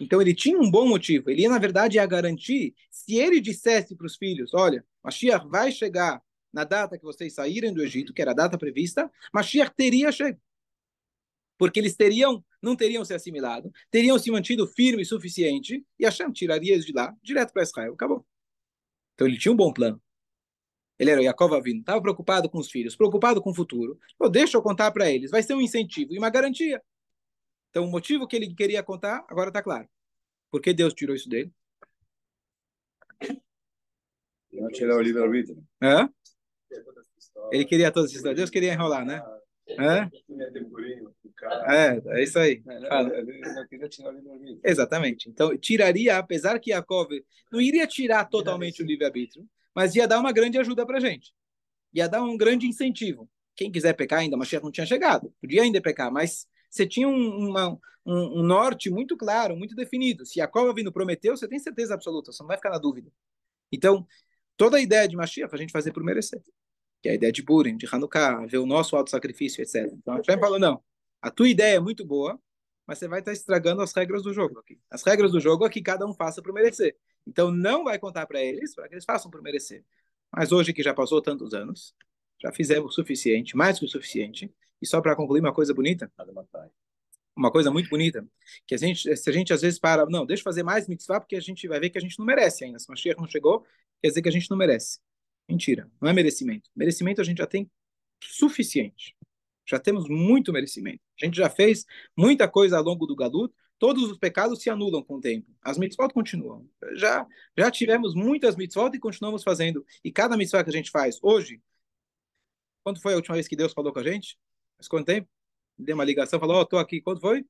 Então 0.00 0.20
ele 0.20 0.34
tinha 0.34 0.58
um 0.58 0.70
bom 0.70 0.86
motivo. 0.86 1.30
Ele, 1.30 1.48
na 1.48 1.58
verdade, 1.58 1.96
ia 1.96 2.06
garantir, 2.06 2.74
se 2.90 3.16
ele 3.16 3.40
dissesse 3.40 3.94
para 3.94 4.06
os 4.06 4.16
filhos, 4.16 4.54
olha, 4.54 4.84
Mashiach 5.02 5.46
vai 5.46 5.70
chegar 5.70 6.22
na 6.52 6.64
data 6.64 6.98
que 6.98 7.04
vocês 7.04 7.34
saírem 7.34 7.72
do 7.72 7.82
Egito, 7.82 8.12
que 8.12 8.20
era 8.20 8.32
a 8.32 8.34
data 8.34 8.58
prevista, 8.58 9.10
Mashiach 9.32 9.72
teria 9.76 10.12
chegado. 10.12 10.40
Porque 11.58 11.78
eles 11.78 11.94
teriam, 11.94 12.44
não 12.60 12.74
teriam 12.74 13.04
se 13.04 13.14
assimilado, 13.14 13.70
teriam 13.90 14.18
se 14.18 14.30
mantido 14.30 14.66
firme 14.66 15.02
o 15.02 15.06
suficiente, 15.06 15.84
e 15.98 16.04
Hashem 16.04 16.32
tiraria 16.32 16.72
eles 16.72 16.84
de 16.84 16.92
lá, 16.92 17.14
direto 17.22 17.52
para 17.52 17.62
Israel. 17.62 17.94
Acabou. 17.94 18.26
Então 19.14 19.26
ele 19.26 19.38
tinha 19.38 19.52
um 19.52 19.56
bom 19.56 19.72
plano. 19.72 20.02
Ele 20.98 21.10
era 21.10 21.20
o 21.20 21.24
Yaakov 21.24 21.54
Avino, 21.54 21.80
estava 21.80 22.00
preocupado 22.00 22.48
com 22.48 22.58
os 22.58 22.70
filhos, 22.70 22.96
preocupado 22.96 23.40
com 23.40 23.50
o 23.50 23.54
futuro. 23.54 23.98
Oh, 24.18 24.28
deixa 24.28 24.56
eu 24.56 24.62
contar 24.62 24.90
para 24.90 25.10
eles, 25.10 25.30
vai 25.30 25.42
ser 25.42 25.54
um 25.54 25.60
incentivo 25.60 26.12
e 26.12 26.18
uma 26.18 26.30
garantia. 26.30 26.82
Então, 27.72 27.86
o 27.86 27.90
motivo 27.90 28.26
que 28.26 28.36
ele 28.36 28.54
queria 28.54 28.82
contar, 28.82 29.24
agora 29.30 29.48
está 29.48 29.62
claro. 29.62 29.88
Por 30.50 30.60
que 30.60 30.74
Deus 30.74 30.92
tirou 30.92 31.16
isso 31.16 31.26
dele? 31.26 31.50
Não 34.52 34.68
tirar 34.68 34.94
o 34.96 35.00
livre-arbítrio. 35.00 35.64
Hã? 35.80 36.06
Ele 37.50 37.64
queria 37.64 37.90
todas 37.90 38.10
as 38.10 38.16
histórias. 38.16 38.36
Deus 38.36 38.50
queria 38.50 38.74
enrolar, 38.74 39.06
né? 39.06 39.22
Hã? 39.78 40.10
É, 41.66 42.18
é 42.18 42.22
isso 42.22 42.38
aí. 42.38 42.62
Exatamente. 44.62 45.30
Então, 45.30 45.56
tiraria, 45.56 46.18
apesar 46.18 46.58
que 46.60 46.72
Yaakov 46.72 47.08
não 47.50 47.58
iria 47.58 47.86
tirar 47.86 48.26
totalmente 48.26 48.82
o 48.82 48.86
livre-arbítrio, 48.86 49.48
mas 49.74 49.94
ia 49.94 50.06
dar 50.06 50.20
uma 50.20 50.30
grande 50.30 50.58
ajuda 50.58 50.84
para 50.84 51.00
gente. 51.00 51.32
Ia 51.94 52.06
dar 52.06 52.22
um 52.22 52.36
grande 52.36 52.66
incentivo. 52.66 53.30
Quem 53.56 53.72
quiser 53.72 53.94
pecar 53.94 54.18
ainda, 54.18 54.36
mas 54.36 54.52
não 54.52 54.70
tinha 54.70 54.84
chegado. 54.84 55.32
Podia 55.40 55.62
ainda 55.62 55.80
pecar, 55.80 56.12
mas 56.12 56.46
você 56.72 56.86
tinha 56.86 57.06
um, 57.06 57.50
uma, 57.50 57.78
um, 58.04 58.40
um, 58.40 58.42
norte 58.42 58.88
muito 58.90 59.14
claro, 59.14 59.54
muito 59.54 59.76
definido. 59.76 60.24
Se 60.24 60.36
Jacob 60.36 60.74
vindo 60.74 60.90
prometeu, 60.90 61.36
você 61.36 61.46
tem 61.46 61.58
certeza 61.58 61.92
absoluta, 61.92 62.32
você 62.32 62.42
não 62.42 62.48
vai 62.48 62.56
ficar 62.56 62.70
na 62.70 62.78
dúvida. 62.78 63.12
Então, 63.70 64.06
toda 64.56 64.78
a 64.78 64.80
ideia 64.80 65.06
de 65.06 65.14
Mashiach 65.14 65.54
a 65.54 65.58
gente 65.58 65.70
fazer 65.70 65.92
por 65.92 66.02
merecer. 66.02 66.42
Que 67.02 67.10
é 67.10 67.12
a 67.12 67.14
ideia 67.14 67.32
de 67.32 67.42
Purim, 67.42 67.76
de 67.76 67.86
Hanukkah, 67.90 68.46
ver 68.46 68.58
o 68.58 68.66
nosso 68.66 68.96
auto-sacrifício, 68.96 69.60
etc. 69.60 69.92
Então, 69.92 70.14
a 70.14 70.16
gente 70.16 70.38
falou, 70.38 70.58
não, 70.58 70.82
a 71.20 71.30
tua 71.30 71.48
ideia 71.48 71.76
é 71.76 71.80
muito 71.80 72.06
boa, 72.06 72.40
mas 72.86 72.98
você 72.98 73.06
vai 73.06 73.18
estar 73.18 73.32
estragando 73.32 73.82
as 73.82 73.92
regras 73.92 74.22
do 74.22 74.32
jogo 74.32 74.58
aqui. 74.58 74.80
As 74.90 75.02
regras 75.02 75.32
do 75.32 75.40
jogo 75.40 75.66
é 75.66 75.68
que 75.68 75.82
cada 75.82 76.06
um 76.06 76.14
faça 76.14 76.40
por 76.40 76.54
merecer. 76.54 76.96
Então, 77.26 77.50
não 77.50 77.84
vai 77.84 77.98
contar 77.98 78.26
para 78.26 78.40
eles, 78.40 78.74
para 78.74 78.88
que 78.88 78.94
eles 78.94 79.04
façam 79.04 79.30
por 79.30 79.42
merecer. 79.42 79.84
Mas 80.34 80.52
hoje 80.52 80.72
que 80.72 80.82
já 80.82 80.94
passou 80.94 81.20
tantos 81.20 81.52
anos, 81.52 81.94
já 82.40 82.50
fizemos 82.50 82.92
o 82.92 82.94
suficiente, 82.94 83.56
mais 83.56 83.78
que 83.78 83.84
o 83.84 83.88
suficiente, 83.88 84.50
e 84.82 84.86
só 84.86 85.00
para 85.00 85.14
concluir 85.14 85.40
uma 85.40 85.54
coisa 85.54 85.72
bonita, 85.72 86.12
uma 87.36 87.50
coisa 87.50 87.70
muito 87.70 87.88
bonita, 87.88 88.26
que 88.66 88.74
a 88.74 88.78
gente, 88.78 89.16
se 89.16 89.30
a 89.30 89.32
gente 89.32 89.52
às 89.52 89.62
vezes 89.62 89.78
para, 89.78 90.04
não, 90.06 90.26
deixa 90.26 90.40
eu 90.40 90.44
fazer 90.44 90.62
mais 90.62 90.88
mitzvah, 90.88 91.20
porque 91.20 91.36
a 91.36 91.40
gente 91.40 91.66
vai 91.68 91.80
ver 91.80 91.90
que 91.90 91.98
a 91.98 92.00
gente 92.00 92.18
não 92.18 92.26
merece 92.26 92.64
ainda. 92.64 92.78
Se 92.78 92.88
o 92.88 92.90
Mashiach 92.90 93.18
não 93.18 93.28
chegou, 93.28 93.64
quer 94.02 94.08
dizer 94.08 94.20
que 94.20 94.28
a 94.28 94.32
gente 94.32 94.50
não 94.50 94.56
merece. 94.56 94.98
Mentira, 95.48 95.90
não 96.00 96.10
é 96.10 96.12
merecimento. 96.12 96.68
Merecimento 96.74 97.20
a 97.20 97.24
gente 97.24 97.38
já 97.38 97.46
tem 97.46 97.70
suficiente. 98.22 99.16
Já 99.64 99.78
temos 99.78 100.08
muito 100.08 100.52
merecimento. 100.52 101.00
A 101.20 101.24
gente 101.24 101.36
já 101.36 101.48
fez 101.48 101.86
muita 102.16 102.48
coisa 102.48 102.76
ao 102.76 102.82
longo 102.82 103.06
do 103.06 103.14
Galut, 103.14 103.54
todos 103.78 104.10
os 104.10 104.18
pecados 104.18 104.60
se 104.60 104.68
anulam 104.68 105.02
com 105.02 105.16
o 105.16 105.20
tempo. 105.20 105.50
As 105.62 105.78
mitzvot 105.78 106.12
continuam. 106.12 106.68
Já, 106.94 107.26
já 107.56 107.70
tivemos 107.70 108.14
muitas 108.14 108.56
mitzvot 108.56 108.94
e 108.94 109.00
continuamos 109.00 109.42
fazendo. 109.42 109.84
E 110.04 110.12
cada 110.12 110.36
mitzvah 110.36 110.64
que 110.64 110.70
a 110.70 110.72
gente 110.72 110.90
faz 110.90 111.18
hoje, 111.22 111.60
quando 112.84 113.00
foi 113.00 113.12
a 113.14 113.16
última 113.16 113.34
vez 113.34 113.48
que 113.48 113.56
Deus 113.56 113.72
falou 113.72 113.92
com 113.92 114.00
a 114.00 114.04
gente? 114.04 114.36
Faz 114.82 114.88
quanto 114.88 115.06
tempo? 115.06 115.28
Deu 115.78 115.94
uma 115.94 116.04
ligação, 116.04 116.40
falou, 116.40 116.56
ó, 116.56 116.60
oh, 116.62 116.66
tô 116.66 116.76
aqui, 116.76 117.00
quanto 117.00 117.20
foi? 117.20 117.46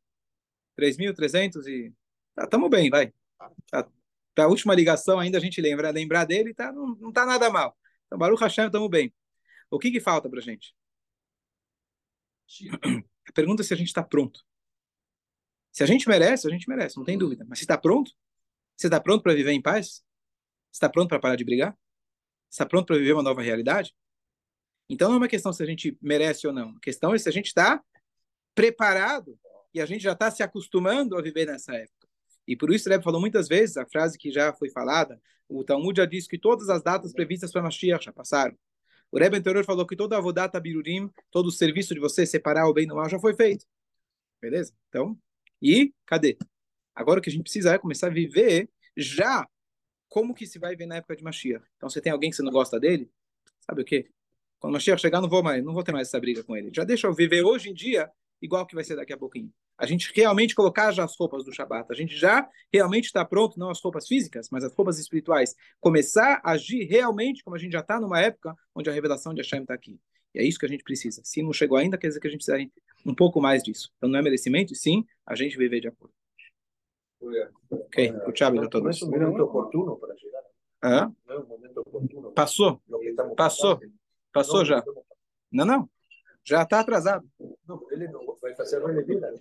3.300 0.76 1.66
e... 1.66 1.92
Tá, 2.34 2.46
tamo 2.46 2.68
bem, 2.68 2.90
vai. 2.90 3.12
Tá, 3.70 3.88
tá, 4.34 4.44
a 4.44 4.48
última 4.48 4.74
ligação 4.74 5.18
ainda 5.18 5.38
a 5.38 5.40
gente 5.40 5.60
lembra, 5.60 5.90
lembrar 5.90 6.26
dele, 6.26 6.52
tá, 6.52 6.70
não, 6.70 6.94
não 6.96 7.10
tá 7.10 7.24
nada 7.24 7.50
mal. 7.50 7.76
Então, 8.06 8.18
Baruch 8.18 8.42
Hashem, 8.42 8.70
tamo 8.70 8.88
bem. 8.88 9.12
O 9.70 9.78
que 9.78 9.90
que 9.90 10.00
falta 10.00 10.28
pra 10.28 10.40
gente? 10.40 10.74
A 13.26 13.32
pergunta 13.32 13.62
é 13.62 13.64
se 13.64 13.72
a 13.72 13.76
gente 13.76 13.88
está 13.88 14.02
pronto. 14.02 14.44
Se 15.70 15.82
a 15.82 15.86
gente 15.86 16.06
merece, 16.06 16.46
a 16.46 16.50
gente 16.50 16.68
merece, 16.68 16.98
não 16.98 17.04
tem 17.04 17.16
dúvida. 17.16 17.46
Mas 17.48 17.60
se 17.60 17.64
está 17.64 17.78
pronto? 17.78 18.12
Você 18.76 18.88
está 18.88 19.00
pronto 19.00 19.22
para 19.22 19.32
viver 19.32 19.52
em 19.52 19.62
paz? 19.62 20.04
Está 20.70 20.88
pronto 20.88 21.08
para 21.08 21.18
parar 21.18 21.36
de 21.36 21.44
brigar? 21.44 21.74
Está 22.50 22.66
pronto 22.66 22.86
para 22.88 22.98
viver 22.98 23.14
uma 23.14 23.22
nova 23.22 23.40
realidade? 23.40 23.94
Então 24.88 25.08
não 25.08 25.16
é 25.16 25.18
uma 25.18 25.28
questão 25.28 25.52
se 25.52 25.62
a 25.62 25.66
gente 25.66 25.96
merece 26.00 26.46
ou 26.46 26.52
não. 26.52 26.70
A 26.70 26.80
questão 26.80 27.14
é 27.14 27.18
se 27.18 27.28
a 27.28 27.32
gente 27.32 27.46
está 27.46 27.82
preparado 28.54 29.38
e 29.74 29.80
a 29.80 29.86
gente 29.86 30.02
já 30.02 30.12
está 30.12 30.30
se 30.30 30.42
acostumando 30.42 31.16
a 31.16 31.22
viver 31.22 31.46
nessa 31.46 31.74
época. 31.74 32.08
E 32.46 32.56
por 32.56 32.72
isso 32.72 32.88
o 32.88 32.92
Rebbe 32.92 33.04
falou 33.04 33.20
muitas 33.20 33.48
vezes, 33.48 33.76
a 33.76 33.86
frase 33.86 34.18
que 34.18 34.30
já 34.30 34.52
foi 34.52 34.70
falada, 34.70 35.20
o 35.48 35.64
Talmud 35.64 35.96
já 35.96 36.04
disse 36.04 36.28
que 36.28 36.38
todas 36.38 36.68
as 36.68 36.82
datas 36.82 37.12
previstas 37.12 37.52
para 37.52 37.62
Mashiach 37.62 38.04
já 38.04 38.12
passaram. 38.12 38.56
O 39.10 39.18
Rebbe 39.18 39.36
anterior 39.36 39.64
falou 39.64 39.86
que 39.86 39.94
toda 39.94 40.16
a 40.16 40.20
Vodata 40.20 40.58
Birurim, 40.58 41.10
todo 41.30 41.46
o 41.46 41.52
serviço 41.52 41.94
de 41.94 42.00
você 42.00 42.24
separar 42.26 42.66
o 42.66 42.72
bem 42.72 42.86
do 42.86 42.96
mal 42.96 43.08
já 43.08 43.18
foi 43.18 43.34
feito. 43.34 43.66
Beleza? 44.40 44.74
Então, 44.88 45.18
e 45.60 45.94
cadê? 46.06 46.36
Agora 46.94 47.20
o 47.20 47.22
que 47.22 47.28
a 47.28 47.32
gente 47.32 47.42
precisa 47.42 47.74
é 47.74 47.78
começar 47.78 48.08
a 48.08 48.10
viver 48.10 48.68
já 48.96 49.46
como 50.08 50.34
que 50.34 50.46
se 50.46 50.58
vai 50.58 50.74
ver 50.74 50.86
na 50.86 50.96
época 50.96 51.16
de 51.16 51.22
Mashiach. 51.22 51.64
Então, 51.76 51.88
você 51.88 52.00
tem 52.00 52.12
alguém 52.12 52.30
que 52.30 52.36
você 52.36 52.42
não 52.42 52.52
gosta 52.52 52.80
dele, 52.80 53.10
sabe 53.60 53.82
o 53.82 53.84
quê? 53.84 54.10
Quando 54.62 54.74
Mashiach 54.74 55.02
chegar, 55.02 55.20
não 55.20 55.28
vou 55.28 55.42
mais, 55.42 55.64
não 55.64 55.74
vou 55.74 55.82
ter 55.82 55.90
mais 55.90 56.06
essa 56.06 56.20
briga 56.20 56.44
com 56.44 56.56
ele. 56.56 56.70
Já 56.72 56.84
deixa 56.84 57.08
eu 57.08 57.12
viver 57.12 57.42
hoje 57.42 57.68
em 57.68 57.74
dia 57.74 58.08
igual 58.40 58.64
que 58.64 58.76
vai 58.76 58.84
ser 58.84 58.94
daqui 58.94 59.12
a 59.12 59.18
pouquinho. 59.18 59.52
A 59.76 59.84
gente 59.86 60.12
realmente 60.14 60.54
colocar 60.54 60.92
já 60.92 61.02
as 61.02 61.16
roupas 61.18 61.44
do 61.44 61.52
Shabat. 61.52 61.90
A 61.90 61.94
gente 61.96 62.16
já 62.16 62.48
realmente 62.72 63.06
está 63.06 63.24
pronto, 63.24 63.58
não 63.58 63.70
as 63.70 63.82
roupas 63.82 64.06
físicas, 64.06 64.48
mas 64.52 64.62
as 64.62 64.72
roupas 64.72 65.00
espirituais. 65.00 65.56
Começar 65.80 66.40
a 66.44 66.52
agir 66.52 66.84
realmente 66.84 67.42
como 67.42 67.56
a 67.56 67.58
gente 67.58 67.72
já 67.72 67.80
está 67.80 67.98
numa 67.98 68.20
época 68.20 68.54
onde 68.72 68.88
a 68.88 68.92
revelação 68.92 69.34
de 69.34 69.40
Hashem 69.40 69.62
está 69.62 69.74
aqui. 69.74 69.98
E 70.32 70.38
é 70.38 70.44
isso 70.44 70.60
que 70.60 70.66
a 70.66 70.68
gente 70.68 70.84
precisa. 70.84 71.20
Se 71.24 71.42
não 71.42 71.52
chegou 71.52 71.76
ainda, 71.76 71.98
quer 71.98 72.06
dizer 72.06 72.20
que 72.20 72.28
a 72.28 72.30
gente 72.30 72.44
precisa 72.44 72.70
um 73.04 73.16
pouco 73.16 73.40
mais 73.40 73.64
disso. 73.64 73.90
Então 73.96 74.08
não 74.08 74.20
é 74.20 74.22
merecimento, 74.22 74.76
sim, 74.76 75.04
a 75.26 75.34
gente 75.34 75.58
viver 75.58 75.80
de 75.80 75.88
acordo. 75.88 76.14
Ok, 77.68 78.12
o 78.28 78.32
Thiago 78.32 78.62
já 78.62 78.68
todos. 78.68 79.00
Não 79.02 79.12
é 79.12 79.16
um 79.16 79.20
momento 79.22 79.42
oportuno 79.42 79.96
para 79.96 80.16
chegar. 80.16 80.42
Ah? 80.80 81.10
Não 81.26 81.34
é 81.34 81.38
um 81.40 81.46
momento 81.46 81.78
oportuno. 81.78 82.30
Passou. 82.30 82.80
Passou. 83.36 83.80
Passou 84.32 84.64
já. 84.64 84.82
Não, 85.50 85.64
não. 85.64 85.88
Já 86.44 86.62
está 86.62 86.80
atrasado. 86.80 87.24
Não, 87.68 87.86
ele 87.90 88.08
não 88.08 88.34
vai 88.40 88.54
fazer 88.54 88.82
a 88.82 88.88
vida. 89.02 89.32